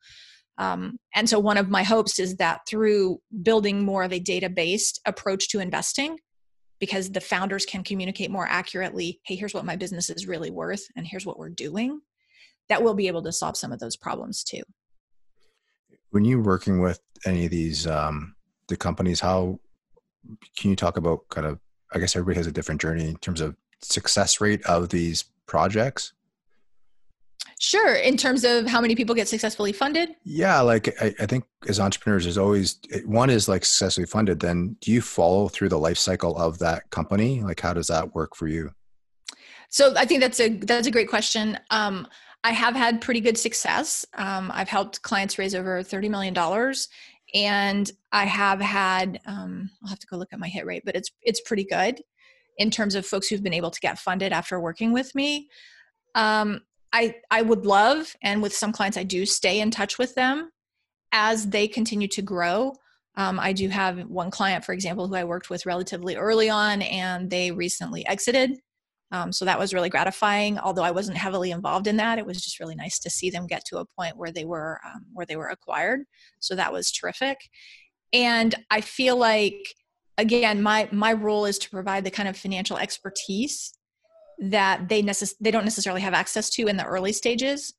Um, 0.57 0.97
and 1.15 1.29
so, 1.29 1.39
one 1.39 1.57
of 1.57 1.69
my 1.69 1.83
hopes 1.83 2.19
is 2.19 2.35
that 2.37 2.61
through 2.67 3.19
building 3.41 3.83
more 3.83 4.03
of 4.03 4.13
a 4.13 4.19
data 4.19 4.49
based 4.49 5.01
approach 5.05 5.49
to 5.49 5.59
investing, 5.59 6.17
because 6.79 7.11
the 7.11 7.21
founders 7.21 7.65
can 7.65 7.83
communicate 7.83 8.31
more 8.31 8.47
accurately 8.47 9.21
hey, 9.23 9.35
here's 9.35 9.53
what 9.53 9.65
my 9.65 9.75
business 9.75 10.09
is 10.09 10.27
really 10.27 10.51
worth, 10.51 10.85
and 10.95 11.07
here's 11.07 11.25
what 11.25 11.39
we're 11.39 11.49
doing, 11.49 12.01
that 12.69 12.83
we'll 12.83 12.93
be 12.93 13.07
able 13.07 13.23
to 13.23 13.31
solve 13.31 13.57
some 13.57 13.71
of 13.71 13.79
those 13.79 13.95
problems 13.95 14.43
too. 14.43 14.61
When 16.09 16.25
you're 16.25 16.43
working 16.43 16.81
with 16.81 16.99
any 17.25 17.45
of 17.45 17.51
these 17.51 17.87
um, 17.87 18.35
the 18.67 18.75
companies, 18.75 19.19
how 19.19 19.59
can 20.57 20.69
you 20.69 20.75
talk 20.75 20.97
about 20.97 21.27
kind 21.29 21.47
of? 21.47 21.59
I 21.93 21.99
guess 21.99 22.15
everybody 22.15 22.37
has 22.37 22.47
a 22.47 22.53
different 22.53 22.79
journey 22.79 23.09
in 23.09 23.17
terms 23.17 23.41
of 23.41 23.55
success 23.81 24.39
rate 24.39 24.63
of 24.65 24.89
these 24.89 25.25
projects. 25.47 26.13
Sure. 27.59 27.93
In 27.93 28.17
terms 28.17 28.43
of 28.43 28.65
how 28.65 28.81
many 28.81 28.95
people 28.95 29.13
get 29.13 29.27
successfully 29.27 29.71
funded? 29.71 30.15
Yeah. 30.23 30.61
Like 30.61 30.99
I, 30.99 31.13
I, 31.19 31.25
think 31.27 31.43
as 31.67 31.79
entrepreneurs, 31.79 32.23
there's 32.23 32.39
always 32.39 32.79
one 33.05 33.29
is 33.29 33.47
like 33.47 33.63
successfully 33.65 34.07
funded. 34.07 34.39
Then 34.39 34.77
do 34.81 34.91
you 34.91 34.99
follow 34.99 35.47
through 35.47 35.69
the 35.69 35.77
life 35.77 35.99
cycle 35.99 36.35
of 36.37 36.57
that 36.57 36.89
company? 36.89 37.43
Like 37.43 37.59
how 37.59 37.73
does 37.73 37.85
that 37.87 38.15
work 38.15 38.35
for 38.35 38.47
you? 38.47 38.71
So 39.69 39.93
I 39.95 40.05
think 40.05 40.21
that's 40.21 40.39
a 40.39 40.49
that's 40.49 40.87
a 40.87 40.91
great 40.91 41.07
question. 41.07 41.59
Um, 41.69 42.07
I 42.43 42.51
have 42.51 42.75
had 42.75 42.99
pretty 42.99 43.21
good 43.21 43.37
success. 43.37 44.05
Um, 44.15 44.51
I've 44.51 44.67
helped 44.67 45.03
clients 45.03 45.37
raise 45.37 45.53
over 45.53 45.83
thirty 45.83 46.09
million 46.09 46.33
dollars, 46.33 46.89
and 47.35 47.89
I 48.11 48.25
have 48.25 48.59
had 48.59 49.19
um, 49.27 49.69
I'll 49.83 49.89
have 49.89 49.99
to 49.99 50.07
go 50.07 50.17
look 50.17 50.33
at 50.33 50.39
my 50.39 50.47
hit 50.47 50.65
rate, 50.65 50.83
but 50.83 50.95
it's 50.95 51.11
it's 51.21 51.41
pretty 51.41 51.63
good 51.63 52.01
in 52.61 52.69
terms 52.69 52.95
of 52.95 53.05
folks 53.05 53.27
who've 53.27 53.43
been 53.47 53.59
able 53.61 53.71
to 53.71 53.79
get 53.87 53.99
funded 54.07 54.31
after 54.31 54.59
working 54.59 54.93
with 54.93 55.13
me. 55.15 55.49
Um, 56.15 56.61
I 56.93 57.15
I 57.29 57.41
would 57.41 57.65
love, 57.65 58.15
and 58.21 58.41
with 58.41 58.53
some 58.53 58.71
clients, 58.71 58.97
I 58.97 59.03
do 59.03 59.25
stay 59.25 59.59
in 59.59 59.71
touch 59.71 59.97
with 59.97 60.13
them 60.15 60.51
as 61.11 61.49
they 61.49 61.67
continue 61.67 62.07
to 62.09 62.21
grow. 62.21 62.73
Um, 63.15 63.39
I 63.39 63.51
do 63.53 63.67
have 63.69 63.95
one 64.07 64.31
client, 64.31 64.63
for 64.63 64.73
example, 64.73 65.07
who 65.07 65.15
I 65.15 65.23
worked 65.23 65.49
with 65.49 65.65
relatively 65.65 66.15
early 66.15 66.49
on, 66.49 66.81
and 66.81 67.29
they 67.29 67.51
recently 67.51 68.05
exited. 68.07 68.51
Um, 69.13 69.33
so 69.33 69.43
that 69.45 69.59
was 69.59 69.73
really 69.73 69.89
gratifying. 69.89 70.59
Although 70.59 70.83
I 70.83 70.91
wasn't 70.91 71.17
heavily 71.17 71.51
involved 71.51 71.87
in 71.87 71.97
that, 71.97 72.19
it 72.19 72.25
was 72.25 72.41
just 72.41 72.59
really 72.61 72.75
nice 72.75 72.99
to 72.99 73.09
see 73.09 73.29
them 73.29 73.47
get 73.47 73.65
to 73.65 73.79
a 73.79 73.85
point 73.97 74.17
where 74.17 74.31
they 74.31 74.45
were 74.45 74.79
um, 74.85 75.05
where 75.13 75.25
they 75.25 75.35
were 75.35 75.49
acquired. 75.49 76.01
So 76.39 76.55
that 76.55 76.71
was 76.71 76.91
terrific. 76.91 77.37
And 78.13 78.53
I 78.69 78.81
feel 78.81 79.17
like, 79.17 79.61
again, 80.21 80.61
my 80.61 80.87
my 80.91 81.13
role 81.13 81.45
is 81.45 81.57
to 81.59 81.69
provide 81.69 82.05
the 82.05 82.11
kind 82.11 82.29
of 82.29 82.37
financial 82.37 82.77
expertise 82.77 83.73
that 84.39 84.87
they 84.87 85.01
necess- 85.01 85.35
they 85.41 85.51
don't 85.51 85.65
necessarily 85.65 86.01
have 86.01 86.13
access 86.13 86.49
to 86.51 86.67
in 86.67 86.77
the 86.77 86.85
early 86.85 87.11
stages 87.11 87.73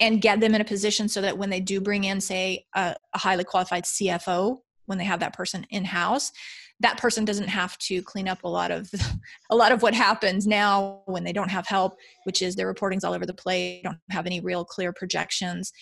and 0.00 0.20
get 0.20 0.40
them 0.40 0.54
in 0.54 0.60
a 0.60 0.64
position 0.64 1.08
so 1.08 1.20
that 1.20 1.38
when 1.38 1.50
they 1.50 1.60
do 1.60 1.80
bring 1.80 2.04
in 2.04 2.20
say 2.20 2.64
a, 2.74 2.94
a 3.14 3.18
highly 3.18 3.42
qualified 3.42 3.84
cfo 3.84 4.58
when 4.84 4.98
they 4.98 5.04
have 5.04 5.18
that 5.18 5.32
person 5.32 5.66
in 5.70 5.84
house 5.84 6.30
that 6.78 6.98
person 6.98 7.24
doesn't 7.24 7.48
have 7.48 7.76
to 7.78 8.02
clean 8.02 8.28
up 8.28 8.44
a 8.44 8.48
lot 8.48 8.70
of 8.70 8.88
a 9.50 9.56
lot 9.56 9.72
of 9.72 9.82
what 9.82 9.94
happens 9.94 10.46
now 10.46 11.02
when 11.06 11.24
they 11.24 11.32
don't 11.32 11.50
have 11.50 11.66
help 11.66 11.96
which 12.22 12.40
is 12.40 12.54
their 12.54 12.68
reporting's 12.68 13.02
all 13.02 13.14
over 13.14 13.26
the 13.26 13.34
place 13.34 13.80
don't 13.82 13.98
have 14.10 14.26
any 14.26 14.38
real 14.40 14.64
clear 14.64 14.92
projections 14.92 15.72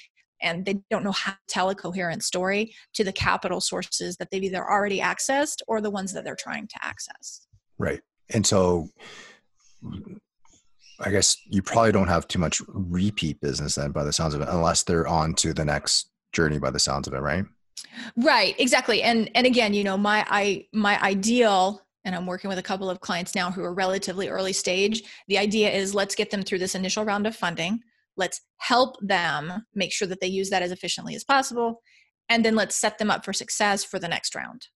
and 0.44 0.64
they 0.64 0.80
don't 0.90 1.02
know 1.02 1.12
how 1.12 1.32
to 1.32 1.38
tell 1.48 1.70
a 1.70 1.74
coherent 1.74 2.22
story 2.22 2.74
to 2.92 3.02
the 3.02 3.12
capital 3.12 3.60
sources 3.60 4.16
that 4.18 4.30
they've 4.30 4.44
either 4.44 4.64
already 4.70 5.00
accessed 5.00 5.62
or 5.66 5.80
the 5.80 5.90
ones 5.90 6.12
that 6.12 6.24
they're 6.24 6.36
trying 6.36 6.68
to 6.68 6.76
access 6.82 7.46
right 7.78 8.00
and 8.32 8.46
so 8.46 8.88
I 11.00 11.10
guess 11.10 11.36
you 11.50 11.62
probably 11.62 11.92
don't 11.92 12.08
have 12.08 12.28
too 12.28 12.38
much 12.38 12.62
repeat 12.68 13.40
business 13.40 13.74
then 13.74 13.90
by 13.90 14.04
the 14.04 14.12
sounds 14.12 14.34
of 14.34 14.40
it, 14.40 14.48
unless 14.48 14.84
they're 14.84 15.06
on 15.06 15.34
to 15.34 15.52
the 15.52 15.64
next 15.64 16.10
journey 16.32 16.58
by 16.58 16.70
the 16.70 16.78
sounds 16.78 17.08
of 17.08 17.14
it, 17.14 17.18
right? 17.18 17.44
Right, 18.16 18.54
exactly. 18.58 19.02
And 19.02 19.30
and 19.34 19.46
again, 19.46 19.74
you 19.74 19.84
know, 19.84 19.96
my 19.96 20.24
I 20.28 20.66
my 20.72 21.00
ideal 21.02 21.82
and 22.04 22.14
I'm 22.14 22.26
working 22.26 22.48
with 22.48 22.58
a 22.58 22.62
couple 22.62 22.90
of 22.90 23.00
clients 23.00 23.34
now 23.34 23.50
who 23.50 23.64
are 23.64 23.72
relatively 23.72 24.28
early 24.28 24.52
stage. 24.52 25.02
The 25.28 25.38
idea 25.38 25.70
is 25.70 25.94
let's 25.94 26.14
get 26.14 26.30
them 26.30 26.42
through 26.42 26.58
this 26.58 26.74
initial 26.74 27.04
round 27.04 27.26
of 27.26 27.34
funding. 27.34 27.80
Let's 28.16 28.40
help 28.58 28.96
them 29.00 29.64
make 29.74 29.92
sure 29.92 30.08
that 30.08 30.20
they 30.20 30.26
use 30.26 30.50
that 30.50 30.62
as 30.62 30.72
efficiently 30.72 31.14
as 31.14 31.24
possible. 31.24 31.82
And 32.28 32.44
then 32.44 32.54
let's 32.54 32.76
set 32.76 32.98
them 32.98 33.10
up 33.10 33.24
for 33.24 33.32
success 33.32 33.84
for 33.84 33.98
the 33.98 34.08
next 34.08 34.34
round. 34.34 34.68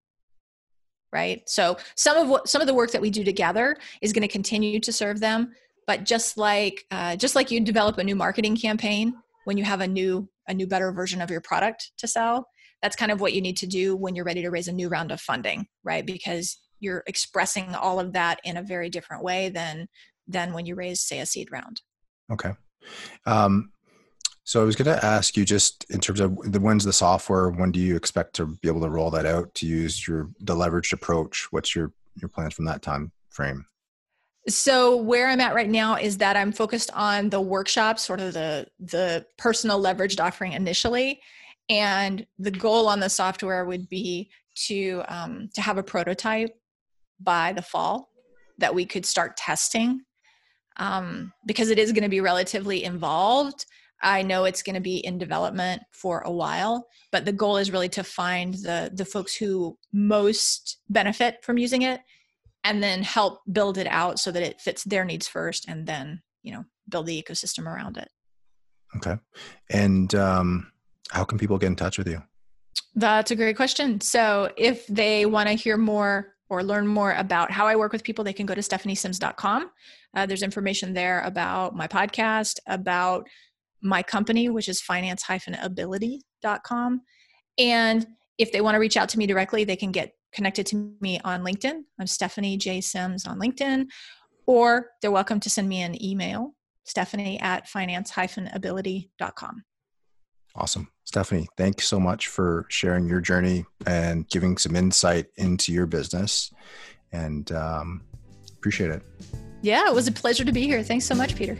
Right? 1.12 1.42
So 1.46 1.78
some 1.96 2.18
of 2.18 2.28
what 2.28 2.48
some 2.48 2.60
of 2.60 2.66
the 2.66 2.74
work 2.74 2.90
that 2.92 3.00
we 3.00 3.10
do 3.10 3.24
together 3.24 3.76
is 4.02 4.12
going 4.12 4.22
to 4.22 4.28
continue 4.28 4.78
to 4.80 4.92
serve 4.92 5.20
them 5.20 5.52
but 5.88 6.04
just 6.04 6.36
like 6.36 6.84
uh, 6.92 7.16
just 7.16 7.34
like 7.34 7.50
you 7.50 7.58
develop 7.60 7.98
a 7.98 8.04
new 8.04 8.14
marketing 8.14 8.54
campaign 8.54 9.14
when 9.46 9.56
you 9.56 9.64
have 9.64 9.80
a 9.80 9.88
new 9.88 10.28
a 10.46 10.54
new 10.54 10.66
better 10.66 10.92
version 10.92 11.20
of 11.20 11.30
your 11.30 11.40
product 11.40 11.90
to 11.96 12.06
sell 12.06 12.46
that's 12.82 12.94
kind 12.94 13.10
of 13.10 13.20
what 13.20 13.32
you 13.32 13.40
need 13.40 13.56
to 13.56 13.66
do 13.66 13.96
when 13.96 14.14
you're 14.14 14.24
ready 14.24 14.42
to 14.42 14.50
raise 14.50 14.68
a 14.68 14.72
new 14.72 14.88
round 14.88 15.10
of 15.10 15.20
funding 15.20 15.66
right? 15.82 16.06
Because 16.06 16.58
you're 16.78 17.02
expressing 17.08 17.74
all 17.74 17.98
of 17.98 18.12
that 18.12 18.38
in 18.44 18.56
a 18.56 18.62
very 18.62 18.88
different 18.88 19.24
way 19.24 19.48
than 19.48 19.88
than 20.28 20.52
when 20.52 20.66
you 20.66 20.76
raise 20.76 21.00
say 21.00 21.18
a 21.18 21.26
seed 21.26 21.48
round. 21.50 21.80
Okay 22.30 22.52
um, 23.26 23.72
so 24.48 24.62
I 24.62 24.64
was 24.64 24.76
going 24.76 24.96
to 24.96 25.04
ask 25.04 25.36
you 25.36 25.44
just 25.44 25.84
in 25.90 26.00
terms 26.00 26.20
of 26.20 26.38
the 26.50 26.58
when's 26.58 26.82
the 26.82 26.92
software, 26.92 27.50
when 27.50 27.70
do 27.70 27.78
you 27.78 27.96
expect 27.96 28.34
to 28.36 28.46
be 28.46 28.68
able 28.68 28.80
to 28.80 28.88
roll 28.88 29.10
that 29.10 29.26
out 29.26 29.54
to 29.56 29.66
use 29.66 30.08
your 30.08 30.30
the 30.40 30.54
leveraged 30.54 30.94
approach? 30.94 31.48
What's 31.50 31.76
your 31.76 31.92
your 32.14 32.30
plans 32.30 32.54
from 32.54 32.64
that 32.64 32.80
time 32.80 33.12
frame? 33.28 33.66
So 34.48 34.96
where 34.96 35.28
I'm 35.28 35.40
at 35.40 35.54
right 35.54 35.68
now 35.68 35.96
is 35.96 36.16
that 36.18 36.34
I'm 36.34 36.52
focused 36.52 36.90
on 36.94 37.28
the 37.28 37.42
workshop, 37.42 37.98
sort 37.98 38.20
of 38.20 38.32
the 38.32 38.66
the 38.80 39.26
personal 39.36 39.82
leveraged 39.82 40.18
offering 40.18 40.52
initially, 40.52 41.20
and 41.68 42.26
the 42.38 42.50
goal 42.50 42.88
on 42.88 43.00
the 43.00 43.10
software 43.10 43.66
would 43.66 43.86
be 43.90 44.30
to 44.66 45.02
um, 45.08 45.50
to 45.56 45.60
have 45.60 45.76
a 45.76 45.82
prototype 45.82 46.58
by 47.20 47.52
the 47.52 47.60
fall 47.60 48.08
that 48.56 48.74
we 48.74 48.86
could 48.86 49.04
start 49.04 49.36
testing 49.36 50.00
um, 50.78 51.32
because 51.46 51.70
it 51.70 51.78
is 51.78 51.92
going 51.92 52.02
to 52.02 52.08
be 52.08 52.20
relatively 52.20 52.84
involved 52.84 53.64
I 54.02 54.22
know 54.22 54.44
it's 54.44 54.62
going 54.62 54.74
to 54.74 54.80
be 54.80 54.98
in 54.98 55.18
development 55.18 55.82
for 55.90 56.20
a 56.20 56.30
while, 56.30 56.86
but 57.10 57.24
the 57.24 57.32
goal 57.32 57.56
is 57.56 57.72
really 57.72 57.88
to 57.90 58.04
find 58.04 58.54
the 58.54 58.90
the 58.92 59.04
folks 59.04 59.34
who 59.34 59.76
most 59.92 60.78
benefit 60.88 61.42
from 61.42 61.58
using 61.58 61.82
it 61.82 62.00
and 62.64 62.82
then 62.82 63.02
help 63.02 63.40
build 63.50 63.78
it 63.78 63.86
out 63.88 64.18
so 64.18 64.30
that 64.30 64.42
it 64.42 64.60
fits 64.60 64.84
their 64.84 65.04
needs 65.04 65.26
first 65.26 65.68
and 65.68 65.86
then, 65.86 66.22
you 66.42 66.52
know, 66.52 66.64
build 66.88 67.06
the 67.06 67.22
ecosystem 67.22 67.66
around 67.66 67.96
it. 67.96 68.08
Okay. 68.96 69.16
And 69.70 70.14
um 70.14 70.72
how 71.10 71.24
can 71.24 71.38
people 71.38 71.58
get 71.58 71.68
in 71.68 71.76
touch 71.76 71.98
with 71.98 72.06
you? 72.06 72.22
That's 72.94 73.30
a 73.30 73.36
great 73.36 73.56
question. 73.56 74.00
So 74.00 74.52
if 74.56 74.86
they 74.86 75.24
want 75.26 75.48
to 75.48 75.54
hear 75.54 75.76
more 75.76 76.34
or 76.50 76.62
learn 76.62 76.86
more 76.86 77.12
about 77.12 77.50
how 77.50 77.66
I 77.66 77.76
work 77.76 77.92
with 77.92 78.04
people, 78.04 78.24
they 78.24 78.32
can 78.32 78.46
go 78.46 78.54
to 78.54 78.60
stephaniesims.com. 78.60 79.70
Uh, 80.14 80.26
there's 80.26 80.42
information 80.42 80.92
there 80.94 81.20
about 81.22 81.76
my 81.76 81.86
podcast, 81.86 82.56
about 82.66 83.28
my 83.82 84.02
company, 84.02 84.48
which 84.48 84.68
is 84.68 84.80
finance-ability.com. 84.80 87.00
And 87.58 88.06
if 88.38 88.52
they 88.52 88.60
want 88.60 88.74
to 88.74 88.78
reach 88.78 88.96
out 88.96 89.08
to 89.10 89.18
me 89.18 89.26
directly, 89.26 89.64
they 89.64 89.76
can 89.76 89.92
get 89.92 90.12
connected 90.32 90.66
to 90.66 90.94
me 91.00 91.20
on 91.24 91.44
LinkedIn. 91.44 91.82
I'm 91.98 92.06
Stephanie 92.06 92.56
J. 92.56 92.80
Sims 92.80 93.26
on 93.26 93.38
LinkedIn, 93.38 93.86
or 94.46 94.90
they're 95.00 95.10
welcome 95.10 95.40
to 95.40 95.50
send 95.50 95.68
me 95.68 95.82
an 95.82 96.02
email, 96.02 96.54
stephanie 96.84 97.40
at 97.40 97.68
finance-ability.com. 97.68 99.64
Awesome. 100.54 100.88
Stephanie, 101.04 101.48
thank 101.56 101.80
you 101.80 101.84
so 101.84 102.00
much 102.00 102.28
for 102.28 102.66
sharing 102.68 103.08
your 103.08 103.20
journey 103.20 103.64
and 103.86 104.28
giving 104.28 104.58
some 104.58 104.76
insight 104.76 105.26
into 105.36 105.72
your 105.72 105.86
business. 105.86 106.52
And 107.12 107.50
um, 107.52 108.02
Appreciate 108.58 108.90
it. 108.90 109.02
Yeah, 109.62 109.88
it 109.88 109.94
was 109.94 110.06
a 110.06 110.12
pleasure 110.12 110.44
to 110.44 110.52
be 110.52 110.66
here. 110.66 110.82
Thanks 110.82 111.04
so 111.04 111.14
much, 111.14 111.34
Peter. 111.36 111.56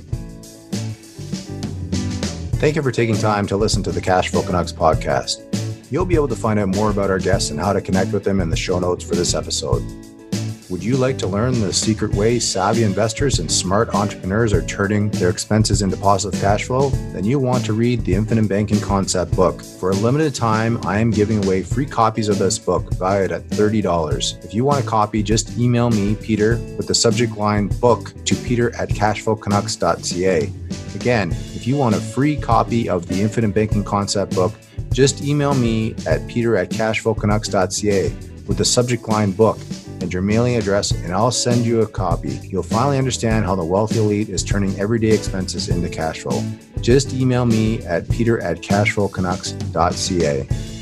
Thank 2.59 2.75
you 2.77 2.83
for 2.83 2.91
taking 2.91 3.17
time 3.17 3.47
to 3.47 3.57
listen 3.57 3.83
to 3.85 3.93
the 3.93 4.01
Cashflow 4.01 4.45
Canucks 4.45 4.73
podcast. 4.73 5.45
You'll 5.91 6.05
be 6.05 6.17
able 6.17 6.29
to 6.29 6.37
find 6.37 6.59
out 6.59 6.69
more 6.69 6.91
about 6.91 7.09
our 7.09 7.19
guests 7.19 7.51
and 7.51 7.59
how 7.59 7.73
to 7.73 7.81
connect 7.81 8.13
with 8.13 8.25
them 8.25 8.41
in 8.41 8.51
the 8.51 8.57
show 8.57 8.79
notes 8.79 9.05
for 9.05 9.15
this 9.15 9.35
episode. 9.35 9.83
Would 10.71 10.85
you 10.85 10.99
like 10.99 11.17
to 11.19 11.27
learn 11.27 11.59
the 11.63 11.73
secret 11.73 12.15
way 12.15 12.39
savvy 12.39 12.83
investors 12.83 13.39
and 13.39 13.51
smart 13.51 13.95
entrepreneurs 13.95 14.53
are 14.53 14.61
turning 14.67 15.09
their 15.13 15.31
expenses 15.31 15.81
into 15.81 15.97
positive 15.97 16.39
cash 16.43 16.65
flow? 16.65 16.91
Then 17.15 17.25
you 17.25 17.39
want 17.39 17.65
to 17.65 17.73
read 17.73 18.05
the 18.05 18.15
Infinite 18.15 18.51
Banking 18.51 18.79
Concept 18.79 19.35
book. 19.35 19.63
For 19.63 19.93
a 19.93 19.95
limited 19.95 20.35
time, 20.35 20.79
I 20.87 20.99
am 20.99 21.11
giving 21.11 21.43
away 21.43 21.63
free 21.63 21.87
copies 21.87 22.29
of 22.29 22.39
this 22.39 22.59
book 22.59 22.93
valued 22.97 23.33
at 23.33 23.49
$30. 23.49 24.45
If 24.45 24.53
you 24.53 24.67
want 24.67 24.85
a 24.85 24.87
copy, 24.87 25.23
just 25.23 25.57
email 25.57 25.89
me, 25.89 26.17
Peter, 26.17 26.59
with 26.77 26.87
the 26.87 26.95
subject 26.95 27.39
line 27.39 27.69
book 27.81 28.13
to 28.27 28.35
peter 28.35 28.75
at 28.77 28.91
cashflowcanucks.ca. 28.91 30.53
Again, 30.95 31.31
if 31.55 31.67
you 31.67 31.77
want 31.77 31.95
a 31.95 32.01
free 32.01 32.37
copy 32.37 32.91
of 32.91 33.07
the 33.07 33.23
Infinite 33.23 33.55
Banking 33.55 33.85
Concept 33.85 34.35
book, 34.35 34.53
just 34.93 35.25
email 35.25 35.55
me 35.55 35.95
at 36.07 36.27
peter 36.29 36.57
at 36.57 36.69
cashflowcanucks.ca 36.69 38.13
with 38.47 38.59
the 38.59 38.65
subject 38.67 39.09
line 39.09 39.31
book 39.31 39.59
and 40.01 40.13
your 40.13 40.23
mailing 40.23 40.57
address, 40.57 40.93
and 40.93 41.13
I'll 41.13 41.31
send 41.31 41.65
you 41.65 41.83
a 41.83 41.87
copy. 41.87 42.41
You'll 42.43 42.63
finally 42.63 42.99
understand 42.99 43.45
how 43.45 43.55
the 43.55 43.65
wealthy 43.65 43.99
elite 43.99 44.29
is 44.29 44.43
turning 44.43 44.79
everyday 44.79 45.11
expenses 45.11 45.69
into 45.69 45.89
cash 45.89 46.21
flow. 46.21 46.43
Just 46.81 47.15
email 47.15 47.45
me 47.45 47.83
at 47.85 48.09
peter 48.09 48.41
at 48.41 48.59
cashflowcanucks.ca. 48.59 50.78